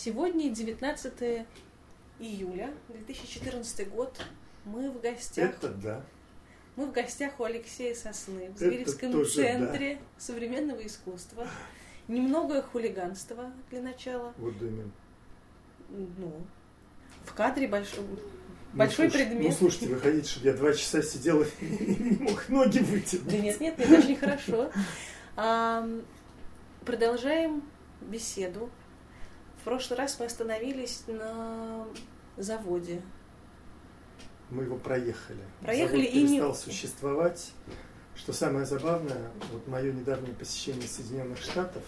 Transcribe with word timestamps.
Сегодня 0.00 0.48
19 0.48 1.44
июля 2.20 2.72
2014 2.86 3.90
год. 3.90 4.16
Мы 4.64 4.92
в 4.92 5.00
гостях. 5.00 5.50
Это 5.56 5.70
да. 5.70 6.04
Мы 6.76 6.86
в 6.86 6.92
гостях 6.92 7.40
у 7.40 7.42
Алексея 7.42 7.96
Сосны 7.96 8.50
в 8.50 8.54
Это 8.54 8.58
Зверевском 8.58 9.10
тоже 9.10 9.30
центре 9.30 9.98
современного 10.16 10.86
искусства. 10.86 11.48
Немного 12.06 12.62
хулиганства 12.62 13.52
для 13.70 13.82
начала. 13.82 14.32
Вот 14.36 14.54
именно. 14.60 14.92
Ну, 15.88 16.46
в 17.24 17.34
кадре 17.34 17.66
большой, 17.66 18.04
Ну, 18.04 18.18
большой 18.74 19.10
слушай, 19.10 19.26
предмет. 19.26 19.50
Ну, 19.50 19.52
слушайте, 19.52 19.88
вы 19.88 19.98
хотите, 19.98 20.28
чтобы 20.28 20.46
я 20.46 20.52
два 20.52 20.72
часа 20.74 21.02
сидел 21.02 21.42
и 21.42 21.46
не 21.60 22.18
мог 22.20 22.48
ноги 22.48 22.78
вытянуть? 22.78 23.26
Да 23.26 23.36
нет, 23.36 23.60
нет, 23.60 23.76
нет, 23.76 23.90
очень 23.90 24.16
хорошо. 24.16 24.70
Продолжаем 26.84 27.64
беседу. 28.00 28.70
Прошлый 29.68 29.98
раз 29.98 30.18
мы 30.18 30.24
остановились 30.24 31.02
на 31.08 31.86
заводе. 32.38 33.02
Мы 34.48 34.64
его 34.64 34.78
проехали. 34.78 35.42
Проехали 35.60 36.06
Завод 36.06 36.14
и 36.14 36.22
не- 36.22 36.28
перестал 36.28 36.54
существовать. 36.54 37.52
Что 38.16 38.32
самое 38.32 38.64
забавное, 38.64 39.30
вот 39.52 39.68
мое 39.68 39.92
недавнее 39.92 40.34
посещение 40.34 40.88
Соединенных 40.88 41.36
Штатов 41.36 41.82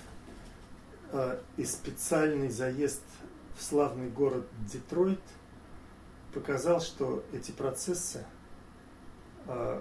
э, 1.13 1.41
и 1.57 1.65
специальный 1.65 2.51
заезд 2.51 3.01
в 3.57 3.63
славный 3.63 4.11
город 4.11 4.47
Детройт 4.71 5.23
показал, 6.35 6.83
что 6.83 7.25
эти 7.33 7.51
процессы, 7.51 8.27
э, 9.47 9.81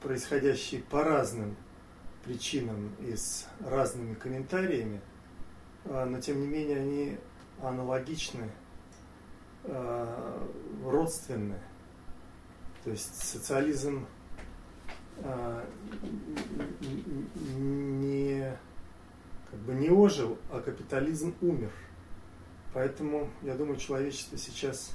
происходящие 0.00 0.80
по 0.84 1.04
разным 1.04 1.54
причинам 2.24 2.94
и 3.00 3.14
с 3.14 3.46
разными 3.60 4.14
комментариями, 4.14 5.02
но 5.84 6.20
тем 6.20 6.40
не 6.40 6.46
менее 6.46 6.78
они 6.78 7.18
аналогичны, 7.62 8.50
э, 9.64 10.46
родственны. 10.84 11.58
То 12.84 12.90
есть 12.90 13.22
социализм 13.22 14.06
э, 15.18 15.64
не, 16.80 18.56
как 19.50 19.60
бы 19.60 19.74
не 19.74 19.90
ожил, 19.90 20.38
а 20.50 20.60
капитализм 20.60 21.34
умер. 21.40 21.72
Поэтому, 22.74 23.30
я 23.42 23.54
думаю, 23.54 23.76
человечество 23.78 24.38
сейчас 24.38 24.92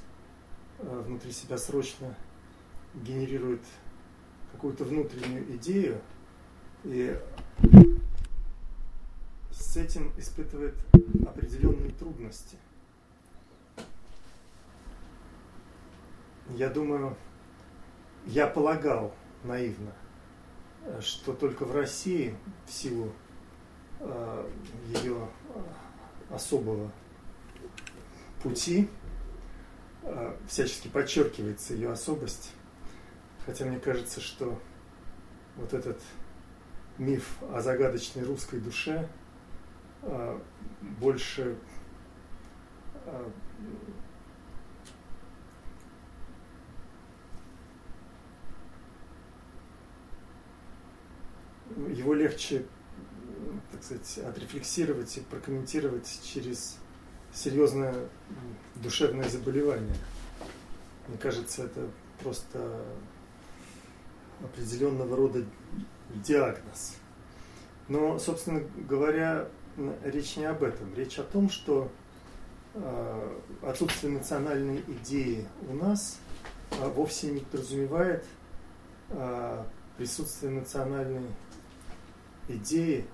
внутри 0.78 1.32
себя 1.32 1.58
срочно 1.58 2.14
генерирует 2.94 3.62
какую-то 4.52 4.84
внутреннюю 4.84 5.56
идею 5.56 6.00
и 6.84 7.18
с 9.58 9.76
этим 9.76 10.12
испытывает 10.18 10.74
определенные 11.26 11.90
трудности. 11.90 12.56
Я 16.50 16.68
думаю, 16.68 17.16
я 18.26 18.46
полагал 18.46 19.14
наивно, 19.44 19.92
что 21.00 21.32
только 21.32 21.64
в 21.64 21.74
России 21.74 22.36
в 22.66 22.72
силу 22.72 23.12
э, 24.00 24.50
ее 25.02 25.28
э, 25.54 26.34
особого 26.34 26.90
пути 28.42 28.88
э, 30.02 30.36
всячески 30.48 30.88
подчеркивается 30.88 31.74
ее 31.74 31.90
особость. 31.90 32.52
Хотя 33.46 33.64
мне 33.64 33.78
кажется, 33.78 34.20
что 34.20 34.58
вот 35.56 35.72
этот 35.72 36.00
миф 36.98 37.38
о 37.52 37.60
загадочной 37.60 38.24
русской 38.24 38.60
душе 38.60 39.08
больше 41.00 41.56
э, 43.06 43.30
его 51.88 52.14
легче, 52.14 52.66
так 53.72 53.82
сказать, 53.82 54.18
отрефлексировать 54.18 55.16
и 55.16 55.20
прокомментировать 55.20 56.20
через 56.22 56.78
серьезное 57.32 58.08
душевное 58.76 59.28
заболевание. 59.28 59.96
Мне 61.08 61.18
кажется, 61.18 61.64
это 61.64 61.88
просто 62.22 62.84
определенного 64.42 65.16
рода 65.16 65.44
диагноз. 66.14 66.96
Но, 67.88 68.18
собственно 68.18 68.60
говоря, 68.88 69.48
речь 70.04 70.36
не 70.36 70.44
об 70.44 70.62
этом. 70.62 70.92
Речь 70.94 71.18
о 71.18 71.24
том, 71.24 71.50
что 71.50 71.90
э, 72.74 73.38
отсутствие 73.62 74.12
национальной 74.12 74.82
идеи 74.86 75.46
у 75.68 75.74
нас 75.74 76.18
э, 76.72 76.88
вовсе 76.88 77.30
не 77.30 77.40
подразумевает 77.40 78.24
э, 79.10 79.64
присутствие 79.96 80.52
национальной 80.52 81.26
идеи 82.48 83.06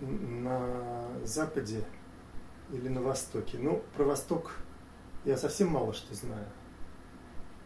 на 0.00 1.08
Западе 1.24 1.84
или 2.70 2.88
на 2.88 3.02
Востоке. 3.02 3.58
Ну, 3.58 3.82
про 3.96 4.04
Восток 4.04 4.52
я 5.24 5.36
совсем 5.36 5.68
мало 5.68 5.94
что 5.94 6.14
знаю. 6.14 6.46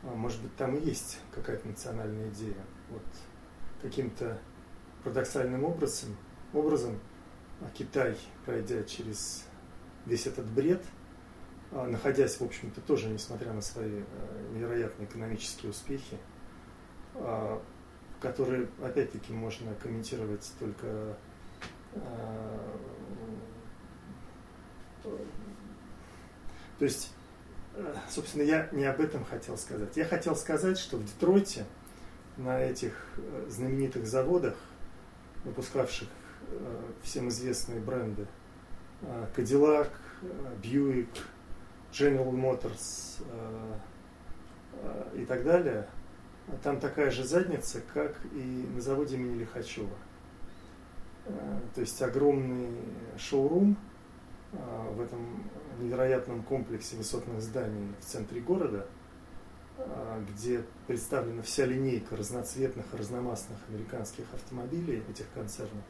А, 0.05 0.15
Может 0.15 0.41
быть, 0.43 0.55
там 0.57 0.77
и 0.77 0.85
есть 0.85 1.19
какая-то 1.35 1.67
национальная 1.67 2.29
идея. 2.31 2.57
Вот 2.91 3.03
каким-то 3.83 4.39
парадоксальным 5.03 5.65
образом, 5.65 6.17
образом 6.53 6.99
а, 7.61 7.71
Китай, 7.75 8.17
пройдя 8.45 8.83
через 8.85 9.45
весь 10.07 10.27
этот 10.27 10.47
бред, 10.47 10.83
а, 11.73 11.87
находясь, 11.87 12.41
в 12.41 12.45
общем-то, 12.45 12.81
тоже, 12.81 13.09
несмотря 13.09 13.53
на 13.53 13.61
свои 13.61 14.01
э, 14.01 14.49
невероятные 14.55 15.07
экономические 15.07 15.71
успехи, 15.71 16.19
а, 17.15 17.63
которые, 18.21 18.69
опять-таки, 18.83 19.33
можно 19.33 19.75
комментировать 19.75 20.51
только 20.59 21.17
а, 21.95 22.79
то 26.79 26.85
есть, 26.85 27.13
собственно, 28.09 28.43
я 28.43 28.69
не 28.73 28.85
об 28.85 29.01
этом 29.01 29.25
хотел 29.25 29.57
сказать. 29.57 29.97
Я 29.97 30.05
хотел 30.05 30.37
сказать, 30.37 30.79
что 30.79 30.97
в 30.97 31.05
Детройте 31.05 31.65
на 32.37 32.61
этих 32.61 32.95
э, 33.17 33.47
знаменитых 33.49 34.07
заводах, 34.07 34.55
выпускавших 35.45 36.09
всем 37.03 37.29
известные 37.29 37.81
бренды 37.81 38.27
э, 39.03 39.27
Cadillac, 39.37 39.91
э, 40.23 40.27
Buick, 40.63 41.09
General 41.93 42.31
Motors 42.31 43.23
э, 43.31 43.75
э, 44.83 45.21
и 45.23 45.25
так 45.25 45.45
далее, 45.45 45.89
там 46.63 46.81
такая 46.81 47.11
же 47.11 47.25
задница, 47.25 47.81
как 47.93 48.17
и 48.33 48.69
на 48.75 48.81
заводе 48.81 49.17
имени 49.17 49.39
Лихачева. 49.39 49.97
Э, 51.27 51.61
То 51.75 51.81
есть 51.81 52.01
огромный 52.03 52.69
шоурум 53.17 53.77
э, 54.53 54.57
в 54.95 55.01
этом 55.01 55.45
невероятном 55.81 56.43
комплексе 56.43 56.97
высотных 56.97 57.41
зданий 57.41 57.95
в 58.01 58.05
центре 58.05 58.41
города, 58.41 58.87
э, 59.77 60.25
где 60.31 60.65
представлена 60.87 61.43
вся 61.43 61.67
линейка 61.67 62.17
разноцветных 62.17 62.87
разномастных 62.93 63.59
американских 63.69 64.25
автомобилей 64.35 65.03
этих 65.09 65.27
концернов. 65.35 65.85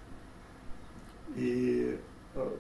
И 1.37 2.01
э, 2.35 2.57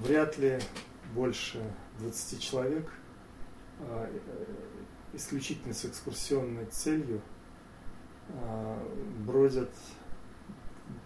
вряд 0.00 0.38
ли 0.38 0.58
больше 1.14 1.62
20 1.98 2.40
человек 2.40 2.90
э, 3.78 4.10
э, 4.12 4.44
исключительно 5.14 5.74
с 5.74 5.84
экскурсионной 5.84 6.66
целью 6.66 7.20
э, 8.28 8.88
бродят 9.26 9.70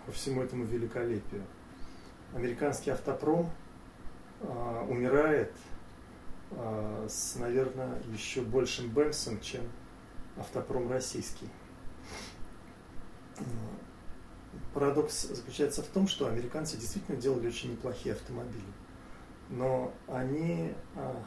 по 0.07 0.13
всему 0.13 0.43
этому 0.43 0.65
великолепию. 0.65 1.45
Американский 2.35 2.91
автопром 2.91 3.51
э, 4.41 4.87
умирает 4.89 5.53
с, 7.09 7.35
наверное, 7.37 8.01
еще 8.13 8.43
большим 8.43 8.89
бэмсом, 8.91 9.41
чем 9.41 9.63
автопром 10.37 10.89
российский. 10.89 11.49
Э, 14.55 14.75
Парадокс 14.75 15.23
заключается 15.23 15.83
в 15.83 15.87
том, 15.87 16.07
что 16.09 16.27
американцы 16.27 16.77
действительно 16.77 17.17
делали 17.17 17.49
очень 17.49 17.73
неплохие 17.73 18.15
автомобили, 18.15 18.63
но 19.51 19.93
они 20.09 20.73
а, 20.97 21.23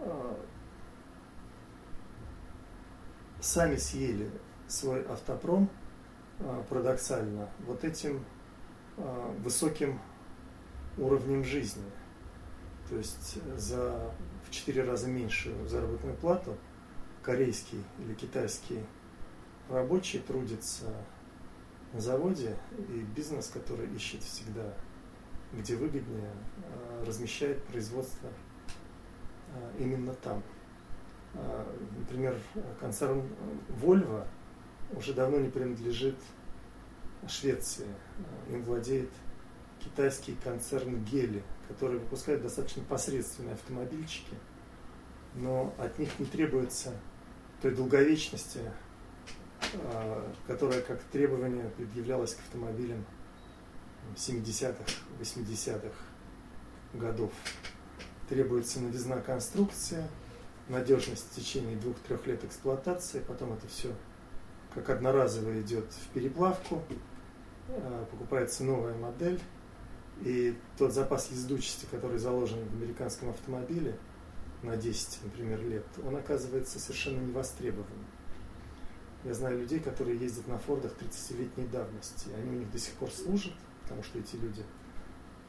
а, 0.00 0.38
сами 3.40 3.76
съели 3.76 4.30
свой 4.68 5.02
автопром 5.02 5.68
а, 6.40 6.62
парадоксально 6.68 7.48
вот 7.66 7.84
этим 7.84 8.24
а, 8.96 9.34
высоким 9.42 10.00
уровнем 10.98 11.44
жизни. 11.44 11.84
То 12.88 12.96
есть 12.96 13.38
за 13.58 14.12
в 14.46 14.50
четыре 14.50 14.84
раза 14.84 15.08
меньшую 15.08 15.68
заработную 15.68 16.16
плату 16.16 16.56
корейский 17.22 17.82
или 17.98 18.14
китайский 18.14 18.80
рабочий 19.68 20.20
трудится 20.20 20.86
заводе, 22.00 22.56
и 22.88 23.00
бизнес, 23.14 23.48
который 23.48 23.86
ищет 23.94 24.22
всегда 24.22 24.74
где 25.52 25.76
выгоднее, 25.76 26.30
размещает 27.06 27.62
производство 27.64 28.28
именно 29.78 30.14
там. 30.14 30.42
Например, 31.98 32.36
концерн 32.80 33.22
Volvo 33.80 34.26
уже 34.92 35.12
давно 35.12 35.38
не 35.38 35.48
принадлежит 35.48 36.16
Швеции. 37.28 37.86
Им 38.50 38.62
владеет 38.62 39.10
китайский 39.80 40.36
концерн 40.42 41.04
Гели, 41.04 41.42
который 41.68 41.98
выпускает 41.98 42.42
достаточно 42.42 42.82
посредственные 42.84 43.54
автомобильчики, 43.54 44.34
но 45.34 45.74
от 45.78 45.98
них 45.98 46.18
не 46.18 46.26
требуется 46.26 46.92
той 47.62 47.74
долговечности, 47.74 48.60
которая 50.46 50.80
как 50.80 51.02
требование 51.04 51.68
предъявлялась 51.76 52.34
к 52.34 52.38
автомобилям 52.40 53.04
70-х, 54.14 54.84
80-х 55.20 55.94
годов. 56.94 57.32
Требуется 58.28 58.80
новизна 58.80 59.20
конструкция, 59.20 60.08
надежность 60.68 61.26
в 61.30 61.36
течение 61.36 61.76
двух-трех 61.76 62.26
лет 62.26 62.44
эксплуатации, 62.44 63.20
потом 63.20 63.52
это 63.52 63.68
все 63.68 63.92
как 64.74 64.90
одноразово 64.90 65.58
идет 65.60 65.86
в 65.90 66.08
переплавку, 66.12 66.82
а, 67.68 68.04
покупается 68.10 68.62
новая 68.62 68.94
модель, 68.94 69.40
и 70.22 70.56
тот 70.76 70.92
запас 70.92 71.30
ездучести, 71.30 71.86
который 71.90 72.18
заложен 72.18 72.58
в 72.68 72.74
американском 72.74 73.30
автомобиле 73.30 73.96
на 74.62 74.76
10, 74.76 75.20
например, 75.24 75.62
лет, 75.64 75.84
он 76.04 76.16
оказывается 76.16 76.78
совершенно 76.78 77.20
невостребованным. 77.20 78.05
Я 79.26 79.34
знаю 79.34 79.58
людей, 79.58 79.80
которые 79.80 80.16
ездят 80.16 80.46
на 80.46 80.56
Фордах 80.56 80.92
30-летней 80.92 81.66
давности. 81.66 82.28
Они 82.36 82.48
у 82.48 82.60
них 82.60 82.70
до 82.70 82.78
сих 82.78 82.94
пор 82.94 83.10
служат, 83.10 83.52
потому 83.82 84.04
что 84.04 84.20
эти 84.20 84.36
люди 84.36 84.62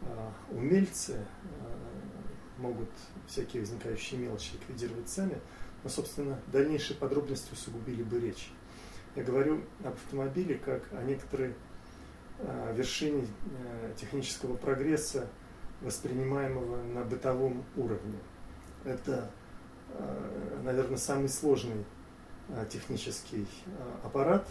а, 0.02 0.34
умельцы, 0.50 1.24
а, 1.62 2.60
могут 2.60 2.90
всякие 3.28 3.62
возникающие 3.62 4.20
мелочи 4.20 4.54
ликвидировать 4.54 5.08
сами, 5.08 5.40
но, 5.84 5.92
собственно, 5.92 6.40
дальнейшие 6.52 6.98
подробности 6.98 7.54
усугубили 7.54 8.02
бы 8.02 8.20
речь. 8.20 8.52
Я 9.16 9.24
говорю 9.24 9.62
об 9.84 9.94
автомобиле 9.94 10.56
как 10.56 10.82
о 10.94 11.04
некоторой 11.04 11.54
а, 12.40 12.74
вершине 12.74 13.28
э, 13.62 13.94
технического 13.96 14.56
прогресса, 14.58 15.30
воспринимаемого 15.82 16.82
на 16.82 17.04
бытовом 17.04 17.64
уровне. 17.76 18.18
Это, 18.84 19.30
наверное, 20.64 20.98
самый 20.98 21.30
сложный 21.30 21.86
Э, 21.86 21.97
технический 22.70 23.48
э, 23.66 23.70
аппарат, 24.04 24.48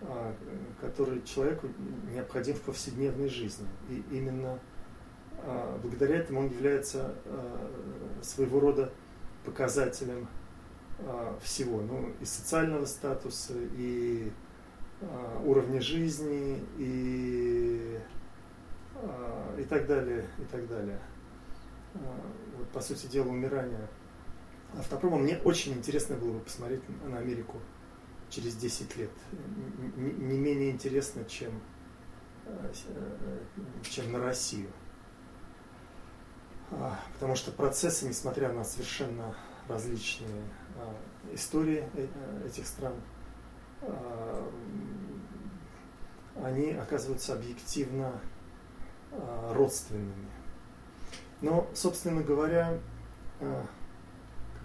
э, 0.00 0.32
который 0.80 1.22
человеку 1.22 1.68
необходим 2.12 2.54
в 2.54 2.62
повседневной 2.62 3.28
жизни. 3.28 3.66
И 3.88 4.02
именно 4.10 4.58
благодаря 5.82 6.18
этому 6.18 6.40
он 6.40 6.50
является 6.50 7.16
своего 8.22 8.60
рода 8.60 8.92
показателем 9.44 10.28
всего, 11.42 11.80
ну, 11.80 12.12
и 12.20 12.24
социального 12.24 12.84
статуса, 12.84 13.54
и 13.56 14.30
уровня 15.44 15.80
жизни, 15.80 16.64
и, 16.78 17.98
и 19.58 19.64
так 19.64 19.88
далее, 19.88 20.28
и 20.38 20.44
так 20.44 20.68
далее. 20.68 21.00
Вот, 22.56 22.68
по 22.68 22.80
сути 22.80 23.06
дела, 23.06 23.26
умирание– 23.26 23.88
автопрома. 24.78 25.18
Мне 25.18 25.38
очень 25.38 25.72
интересно 25.72 26.16
было 26.16 26.32
бы 26.32 26.40
посмотреть 26.40 26.82
на 27.04 27.18
Америку 27.18 27.58
через 28.30 28.56
10 28.56 28.96
лет. 28.96 29.10
Не 29.96 30.38
менее 30.38 30.70
интересно, 30.70 31.24
чем, 31.24 31.60
э, 32.46 32.72
чем 33.82 34.12
на 34.12 34.18
Россию. 34.20 34.70
А, 36.74 36.98
потому 37.14 37.36
что 37.36 37.52
процессы, 37.52 38.08
несмотря 38.08 38.50
на 38.52 38.64
совершенно 38.64 39.34
различные 39.68 40.42
а, 40.76 40.94
истории 41.34 41.84
э, 41.94 42.46
этих 42.46 42.66
стран, 42.66 42.94
а, 43.82 44.50
они 46.42 46.72
оказываются 46.72 47.34
объективно 47.34 48.20
родственными. 49.50 50.30
Но, 51.42 51.68
собственно 51.74 52.22
говоря, 52.22 52.78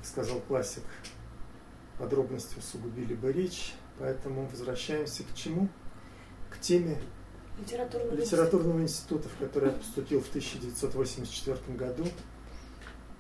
сказал 0.04 0.40
классик, 0.42 0.84
подробности 1.98 2.58
усугубили 2.58 3.14
бы 3.14 3.32
речь, 3.32 3.74
поэтому 4.00 4.48
возвращаемся 4.48 5.24
к 5.24 5.34
чему? 5.34 5.70
К 6.50 6.60
теме 6.60 7.02
литературного, 7.60 8.16
литературного 8.16 8.82
института, 8.82 9.30
в 9.30 9.38
который 9.38 9.70
я 9.72 9.76
поступил 9.76 10.22
в 10.22 10.30
1984 10.30 11.78
году. 11.78 12.06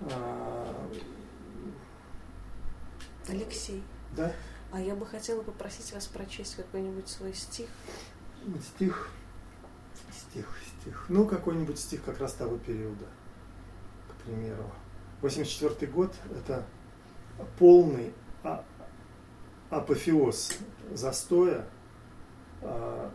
А, 0.01 0.89
Алексей. 3.27 3.83
Да? 4.15 4.31
А 4.71 4.79
я 4.79 4.95
бы 4.95 5.05
хотела 5.05 5.41
попросить 5.41 5.91
вас 5.93 6.07
прочесть 6.07 6.55
какой-нибудь 6.55 7.07
свой 7.07 7.33
стих. 7.33 7.69
Стих, 8.75 9.09
стих, 10.11 10.47
стих. 10.81 11.05
Ну, 11.09 11.25
какой-нибудь 11.25 11.79
стих 11.79 12.03
как 12.03 12.19
раз 12.19 12.33
того 12.33 12.57
периода, 12.57 13.05
к 14.09 14.23
примеру. 14.23 14.71
84 15.21 15.91
год– 15.91 16.13
это 16.31 16.63
полный 17.57 18.13
а, 18.43 18.63
апофеоз 19.69 20.57
застоя, 20.91 21.65
а, 22.61 23.11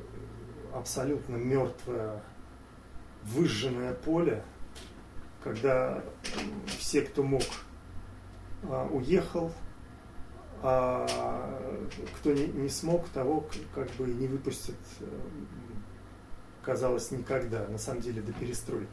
абсолютно 0.74 1.36
мертвое, 1.36 2.20
выжженное 3.22 3.94
поле, 3.94 4.42
когда 5.44 6.02
все, 6.66 7.02
кто 7.02 7.22
мог, 7.22 7.44
а, 8.64 8.88
уехал, 8.88 9.52
а 10.64 11.06
кто 12.18 12.32
не, 12.32 12.68
смог, 12.68 13.08
того 13.08 13.46
как 13.74 13.88
бы 13.92 14.06
не 14.06 14.26
выпустят, 14.26 14.76
казалось, 16.62 17.10
никогда, 17.10 17.66
на 17.66 17.78
самом 17.78 18.00
деле, 18.00 18.22
до 18.22 18.32
перестройки. 18.32 18.88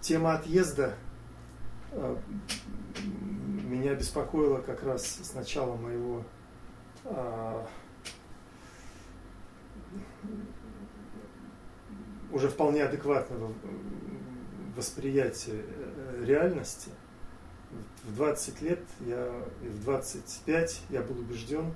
Тема 0.00 0.34
отъезда 0.34 0.94
меня 3.74 3.94
беспокоило 3.94 4.60
как 4.60 4.82
раз 4.82 5.04
с 5.04 5.34
начала 5.34 5.76
моего 5.76 6.24
а, 7.04 7.66
уже 12.32 12.48
вполне 12.48 12.82
адекватного 12.84 13.52
восприятия 14.76 15.62
э, 15.62 16.24
реальности. 16.24 16.90
В 18.04 18.14
20 18.16 18.62
лет 18.62 18.80
я, 19.00 19.32
и 19.62 19.68
в 19.68 19.84
25 19.84 20.82
я 20.90 21.02
был 21.02 21.18
убежден, 21.18 21.74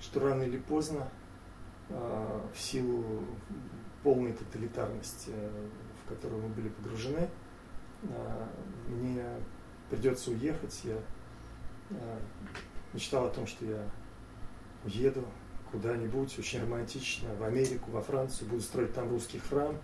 что 0.00 0.20
рано 0.20 0.42
или 0.42 0.58
поздно 0.58 1.08
а, 1.90 2.46
в 2.54 2.60
силу 2.60 3.24
полной 4.02 4.32
тоталитарности, 4.32 5.32
в 6.04 6.08
которую 6.08 6.42
мы 6.42 6.48
были 6.48 6.68
погружены, 6.68 7.28
а, 8.04 8.48
мне 8.88 9.24
придется 9.90 10.30
уехать. 10.30 10.80
Я 10.84 10.98
Э, 11.90 12.18
мечтал 12.92 13.26
о 13.26 13.30
том, 13.30 13.46
что 13.46 13.64
я 13.64 13.88
уеду 14.84 15.24
куда-нибудь 15.70 16.38
очень 16.38 16.62
романтично, 16.62 17.34
в 17.34 17.42
Америку, 17.42 17.90
во 17.90 18.00
Францию, 18.00 18.48
буду 18.48 18.62
строить 18.62 18.94
там 18.94 19.10
русский 19.10 19.38
храм, 19.38 19.76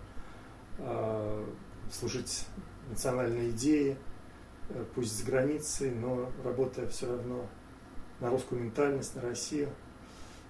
э, 0.77 1.45
служить 1.91 2.45
национальной 2.89 3.49
идее, 3.49 3.97
э, 4.69 4.85
пусть 4.95 5.19
с 5.19 5.23
границей, 5.23 5.91
но 5.91 6.31
работая 6.43 6.87
все 6.87 7.07
равно 7.07 7.45
на 8.19 8.29
русскую 8.29 8.61
ментальность, 8.61 9.15
на 9.15 9.21
Россию. 9.21 9.69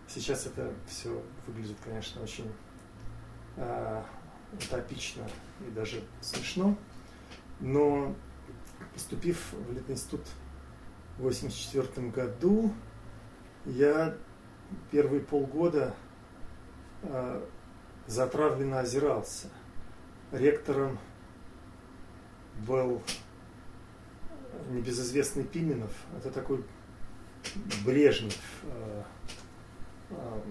Сейчас 0.07 0.45
это 0.45 0.71
все 0.87 1.21
выглядит, 1.47 1.77
конечно, 1.83 2.21
очень 2.21 2.51
утопично 4.53 5.23
и 5.67 5.71
даже 5.71 6.01
смешно, 6.21 6.77
но 7.59 8.15
поступив 8.93 9.53
в 9.53 9.73
Литинститут 9.73 10.21
в 11.17 11.25
1984 11.25 12.09
году 12.09 12.73
я 13.65 14.15
первые 14.91 15.21
полгода 15.21 15.93
э, 17.03 17.45
затравленно 18.07 18.79
озирался. 18.79 19.49
Ректором 20.31 20.97
был 22.65 23.01
небезызвестный 24.69 25.43
Пименов. 25.43 25.91
Это 26.17 26.31
такой 26.31 26.63
Брежнев, 27.85 28.37
э, 28.63 29.03
э, 30.11 30.41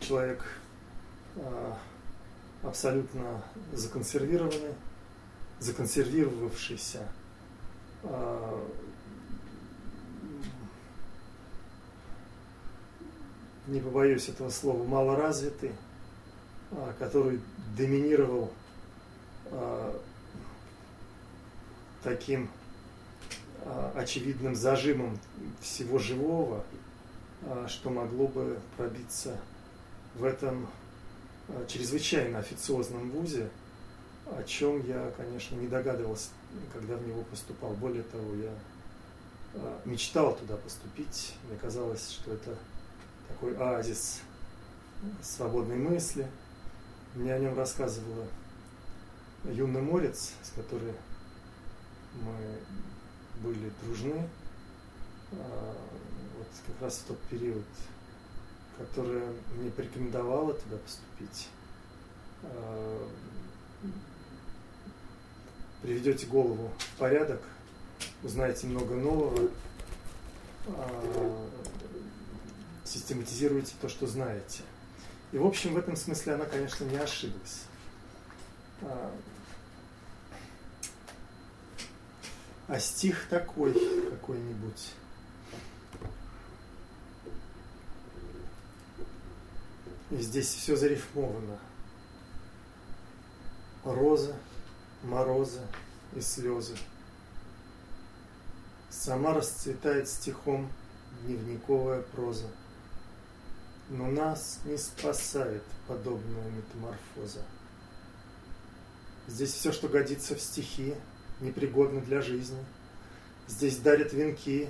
человек 0.00 0.44
э, 1.36 1.72
абсолютно 2.62 3.42
законсервированный, 3.72 4.74
законсервировавшийся 5.58 7.06
а, 8.04 8.68
не 13.66 13.80
побоюсь 13.80 14.28
этого 14.28 14.50
слова, 14.50 14.84
малоразвитый, 14.84 15.72
а, 16.72 16.94
который 16.98 17.40
доминировал 17.76 18.52
а, 19.50 20.00
таким 22.02 22.50
очевидным 23.94 24.56
зажимом 24.56 25.20
всего 25.60 26.00
живого, 26.00 26.64
что 27.68 27.90
могло 27.90 28.26
бы 28.26 28.58
пробиться 28.76 29.38
в 30.16 30.24
этом 30.24 30.66
чрезвычайно 31.68 32.38
официозном 32.38 33.10
вузе, 33.10 33.48
о 34.26 34.42
чем 34.44 34.86
я, 34.86 35.12
конечно, 35.16 35.56
не 35.56 35.66
догадывался, 35.66 36.30
когда 36.72 36.96
в 36.96 37.06
него 37.06 37.22
поступал. 37.24 37.72
Более 37.74 38.04
того, 38.04 38.34
я 38.34 38.54
мечтал 39.84 40.36
туда 40.36 40.56
поступить. 40.56 41.34
Мне 41.48 41.58
казалось, 41.58 42.10
что 42.10 42.32
это 42.32 42.56
такой 43.28 43.56
оазис 43.56 44.20
свободной 45.22 45.76
мысли. 45.76 46.26
Мне 47.14 47.34
о 47.34 47.38
нем 47.38 47.56
рассказывала 47.56 48.26
юный 49.44 49.82
морец, 49.82 50.32
с 50.42 50.50
которой 50.50 50.94
мы 52.14 52.34
были 53.42 53.72
дружны, 53.82 54.28
а, 55.32 55.76
вот 56.38 56.46
как 56.66 56.82
раз 56.82 56.98
в 56.98 57.04
тот 57.06 57.18
период, 57.22 57.64
которая 58.78 59.32
мне 59.56 59.70
порекомендовала 59.70 60.54
туда 60.54 60.76
поступить. 60.76 61.48
А, 62.42 63.08
приведете 65.82 66.26
голову 66.26 66.70
в 66.78 66.98
порядок, 66.98 67.42
узнаете 68.22 68.66
много 68.66 68.94
нового, 68.94 69.50
а, 70.68 71.48
систематизируете 72.84 73.74
то, 73.80 73.88
что 73.88 74.06
знаете. 74.06 74.62
И, 75.32 75.38
в 75.38 75.46
общем, 75.46 75.74
в 75.74 75.78
этом 75.78 75.96
смысле 75.96 76.34
она, 76.34 76.44
конечно, 76.44 76.84
не 76.84 76.96
ошиблась. 76.96 77.64
А, 78.82 79.10
а 82.68 82.78
стих 82.78 83.26
такой 83.28 83.72
какой-нибудь. 84.10 84.92
И 90.12 90.16
здесь 90.20 90.48
все 90.48 90.76
зарифмовано. 90.76 91.58
Роза, 93.82 94.36
мороза 95.02 95.62
и 96.14 96.20
слезы. 96.20 96.76
Сама 98.90 99.32
расцветает 99.32 100.06
стихом 100.08 100.70
дневниковая 101.22 102.02
проза. 102.02 102.48
Но 103.88 104.06
нас 104.08 104.60
не 104.66 104.76
спасает 104.76 105.62
подобная 105.88 106.50
метаморфоза. 106.50 107.42
Здесь 109.28 109.54
все, 109.54 109.72
что 109.72 109.88
годится 109.88 110.34
в 110.34 110.42
стихи, 110.42 110.94
непригодно 111.40 112.02
для 112.02 112.20
жизни. 112.20 112.62
Здесь 113.48 113.78
дарят 113.78 114.12
венки 114.12 114.68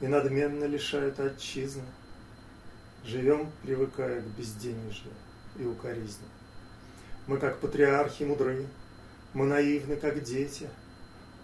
и 0.00 0.06
надменно 0.06 0.64
лишают 0.64 1.20
отчизны. 1.20 1.84
Живем, 3.04 3.50
привыкая 3.62 4.20
к 4.20 4.26
безденежью 4.36 5.12
и 5.58 5.64
укоризне. 5.64 6.26
Мы, 7.26 7.38
как 7.38 7.58
патриархи, 7.58 8.24
мудры, 8.24 8.66
мы 9.32 9.46
наивны, 9.46 9.96
как 9.96 10.22
дети. 10.22 10.68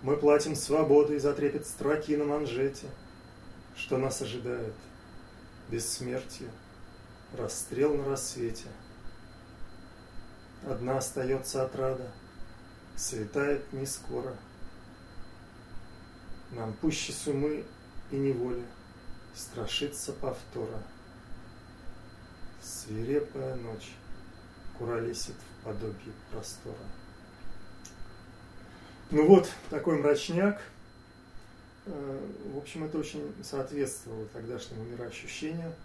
Мы 0.02 0.16
платим 0.16 0.54
свободой 0.54 1.18
за 1.18 1.32
трепет 1.32 1.66
строки 1.66 2.16
на 2.16 2.24
манжете. 2.24 2.86
Что 3.76 3.96
нас 3.98 4.20
ожидает? 4.22 4.74
Бессмертие– 5.70 6.50
расстрел 7.36 7.94
на 7.94 8.04
рассвете. 8.04 8.66
Одна 10.66 10.98
остается 10.98 11.64
отрада, 11.64 12.10
светает 12.96 13.72
не 13.72 13.86
скоро. 13.86 14.34
Нам 16.52 16.72
пуще 16.74 17.12
сумы 17.12 17.64
и 18.10 18.16
неволи 18.16 18.64
страшится 19.34 20.12
повтора. 20.12 20.82
Свирепая 22.66 23.54
ночь 23.54 23.92
куролесит 24.76 25.34
в 25.34 25.64
подобии 25.64 26.12
простора. 26.32 26.76
Ну 29.10 29.26
вот, 29.26 29.48
такой 29.70 30.00
мрачняк. 30.00 30.60
Э, 31.86 32.28
в 32.52 32.58
общем, 32.58 32.84
это 32.84 32.98
очень 32.98 33.32
соответствовало 33.44 34.26
тогдашнему 34.26 34.84
мироощущению– 34.84 35.72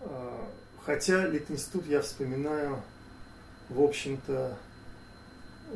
а, 0.00 0.48
хотя 0.84 1.26
Литинститут 1.26 1.86
я 1.86 2.00
вспоминаю, 2.00 2.82
в 3.68 3.82
общем-то, 3.82 4.56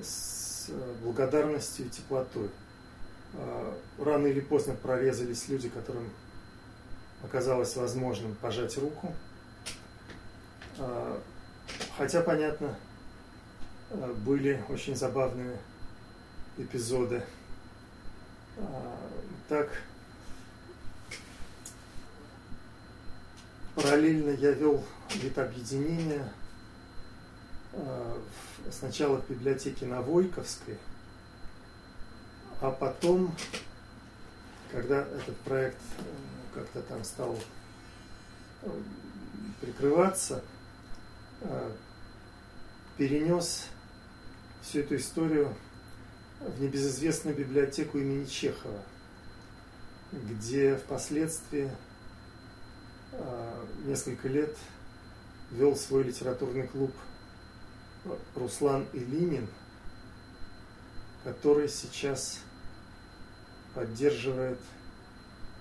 с 0.02 0.70
благодарностью 1.02 1.86
и 1.86 1.90
теплотой. 1.90 2.50
Рано 3.98 4.28
или 4.28 4.40
поздно 4.40 4.74
прорезались 4.74 5.48
люди, 5.48 5.68
которым 5.68 6.08
оказалось 7.22 7.76
возможным 7.76 8.34
пожать 8.36 8.76
руку. 8.78 9.12
А, 11.96 11.98
хотя, 11.98 12.22
понятно, 12.22 12.76
были 14.24 14.62
очень 14.68 14.96
забавные 14.96 15.58
эпизоды. 16.58 17.22
Так, 19.48 19.68
Параллельно 23.74 24.30
я 24.30 24.52
вел 24.52 24.84
вид 25.14 25.36
объединения 25.36 26.32
э, 27.72 28.20
сначала 28.70 29.20
в 29.20 29.28
библиотеке 29.28 29.84
на 29.86 30.00
Войковской, 30.00 30.78
а 32.60 32.70
потом, 32.70 33.34
когда 34.70 35.00
этот 35.00 35.36
проект 35.38 35.80
э, 35.98 36.02
как-то 36.54 36.82
там 36.82 37.02
стал 37.02 37.36
э, 38.62 38.70
прикрываться, 39.60 40.44
перенес 42.96 43.66
всю 44.62 44.80
эту 44.80 44.96
историю 44.96 45.54
в 46.40 46.60
небезызвестную 46.60 47.36
библиотеку 47.36 47.98
имени 47.98 48.24
Чехова, 48.24 48.82
где 50.12 50.76
впоследствии 50.76 51.70
а, 53.12 53.66
несколько 53.84 54.28
лет 54.28 54.56
вел 55.50 55.76
свой 55.76 56.04
литературный 56.04 56.66
клуб 56.66 56.92
Руслан 58.34 58.86
Илинин, 58.92 59.48
который 61.24 61.68
сейчас 61.68 62.40
поддерживает 63.74 64.58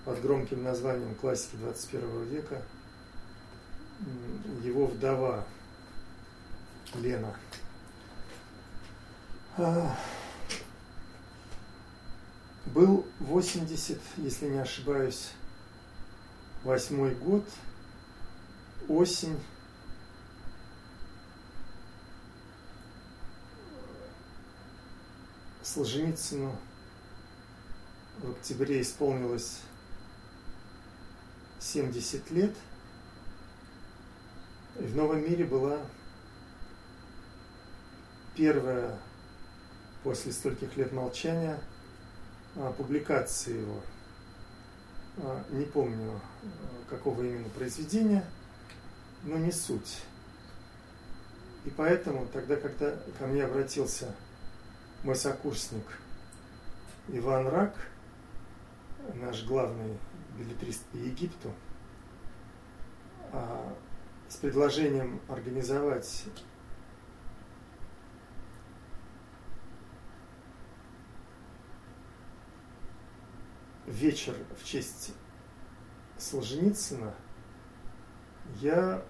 под 0.04 0.20
громким 0.20 0.62
названием 0.62 1.14
классики 1.14 1.56
21 1.56 2.24
века 2.24 2.62
его 4.62 4.86
вдова 4.86 5.44
Лена. 6.96 7.34
А, 9.56 9.96
был 12.66 13.06
80, 13.20 14.00
если 14.18 14.48
не 14.48 14.58
ошибаюсь, 14.58 15.30
восьмой 16.62 17.14
год, 17.14 17.44
осень. 18.88 19.38
Солженицыну 25.62 26.56
в 28.18 28.30
октябре 28.30 28.80
исполнилось 28.80 29.60
70 31.58 32.30
лет. 32.30 32.54
И 34.78 34.84
в 34.84 34.94
новом 34.94 35.22
мире 35.22 35.44
была 35.44 35.80
первая 38.36 38.98
после 40.02 40.32
стольких 40.32 40.76
лет 40.76 40.92
молчания 40.92 41.58
а, 42.56 42.72
публикация 42.72 43.54
его– 43.54 43.80
а, 45.16 45.44
не 45.50 45.64
помню 45.64 46.20
какого 46.90 47.22
именно 47.22 47.48
произведения, 47.50 48.24
но 49.22 49.36
не 49.36 49.52
суть. 49.52 50.02
И 51.64 51.70
поэтому 51.70 52.26
тогда, 52.26 52.56
когда 52.56 52.96
ко 53.18 53.26
мне 53.26 53.44
обратился 53.44 54.14
мой 55.02 55.14
сокурсник 55.14 55.84
Иван 57.08 57.48
Рак, 57.48 57.74
наш 59.14 59.44
главный 59.44 59.98
билетрист 60.36 60.84
по 60.86 60.96
Египту, 60.96 61.52
а, 63.32 63.72
с 64.28 64.36
предложением 64.36 65.20
организовать 65.28 66.24
вечер 73.86 74.34
в 74.60 74.64
честь 74.64 75.12
Солженицына 76.18 77.14
я 78.60 79.02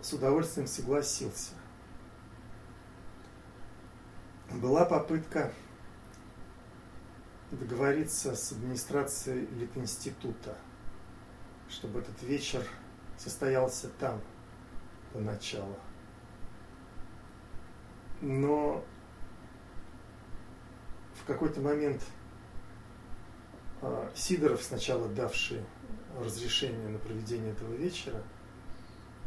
с 0.00 0.12
удовольствием 0.12 0.66
согласился. 0.66 1.52
Была 4.50 4.84
попытка 4.84 5.52
договориться 7.50 8.34
с 8.34 8.52
администрацией 8.52 9.46
Литинститута, 9.54 10.56
чтобы 11.68 12.00
этот 12.00 12.22
вечер 12.22 12.64
состоялся 13.16 13.88
там 14.00 14.20
поначалу. 15.12 15.76
Но 18.20 18.84
в 21.22 21.26
какой-то 21.26 21.60
момент 21.60 22.02
а, 23.82 24.10
Сидоров, 24.14 24.62
сначала 24.62 25.08
давший 25.08 25.64
разрешение 26.18 26.88
на 26.88 26.98
проведение 26.98 27.52
этого 27.52 27.74
вечера, 27.74 28.22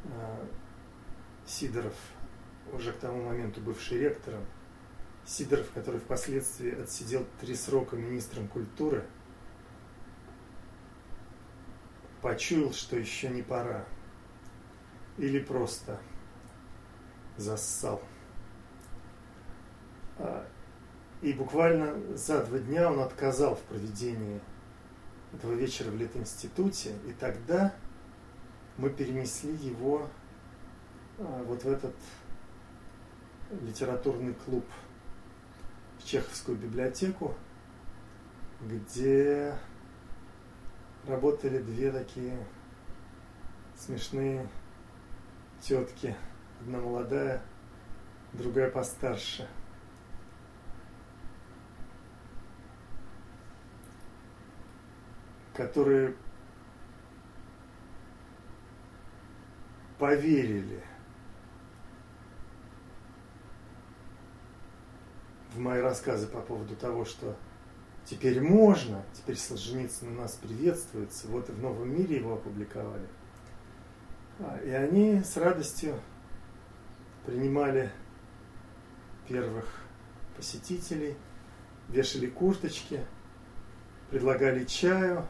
а, 0.06 0.48
Сидоров, 1.46 1.96
уже 2.72 2.92
к 2.94 2.98
тому 2.98 3.24
моменту 3.24 3.62
бывший 3.62 4.00
ректором, 4.00 4.46
Сидоров, 5.26 5.72
который 5.74 6.00
впоследствии 6.00 6.82
отсидел 6.82 7.26
три 7.40 7.56
срока 7.56 7.96
министром 7.96 8.48
культуры, 8.48 9.06
почуял, 12.22 12.74
что 12.74 12.98
еще 12.98 13.30
не 13.30 13.42
пора. 13.42 13.86
Или 15.18 15.40
просто 15.40 16.00
зассал. 17.38 18.02
И 21.24 21.34
буквально 21.34 22.16
за 22.16 22.46
два 22.46 22.60
дня 22.60 22.92
он 22.92 23.00
отказал 23.00 23.56
в 23.56 23.62
проведении 23.62 24.40
этого 25.34 25.54
вечера 25.54 25.90
в 25.90 25.96
Литинституте, 25.96 26.92
и 27.08 27.14
тогда 27.14 27.74
мы 28.78 28.92
перенесли 28.92 29.56
его 29.56 30.08
а, 31.18 31.44
вот 31.48 31.64
в 31.64 31.68
этот 31.68 31.96
литературный 33.62 34.36
клуб– 34.46 34.66
в 36.04 36.06
Чеховскую 36.06 36.58
библиотеку, 36.58 37.34
где 38.62 39.56
работали 41.08 41.60
две 41.60 41.92
такие 41.92 42.38
смешные 43.78 44.48
тетки. 45.62 46.16
Одна 46.60 46.80
молодая, 46.80 47.42
другая 48.34 48.70
постарше. 48.70 49.48
Которые 55.54 56.16
поверили– 60.00 60.84
в 65.54 65.60
мои 65.60 65.82
рассказы 65.82 66.28
по 66.28 66.42
поводу 66.42 66.76
того, 66.76 67.06
что 67.06 67.36
теперь 68.06 68.42
можно, 68.42 69.04
теперь 69.14 69.38
Солженицын 69.38 70.10
у 70.10 70.22
нас 70.22 70.34
приветствуется, 70.34 71.28
вот 71.28 71.50
и 71.50 71.52
в 71.52 71.62
«Новом 71.62 71.96
мире» 71.96 72.18
его 72.18 72.34
опубликовали. 72.34 73.08
А, 74.40 74.58
и 74.64 74.70
они 74.70 75.22
с 75.22 75.38
радостью 75.38 76.00
принимали 77.26 77.92
первых 79.28 79.66
посетителей, 80.36 81.16
вешали 81.90 82.28
курточки, 82.28 83.00
предлагали 84.10 84.66
чаю, 84.66 85.26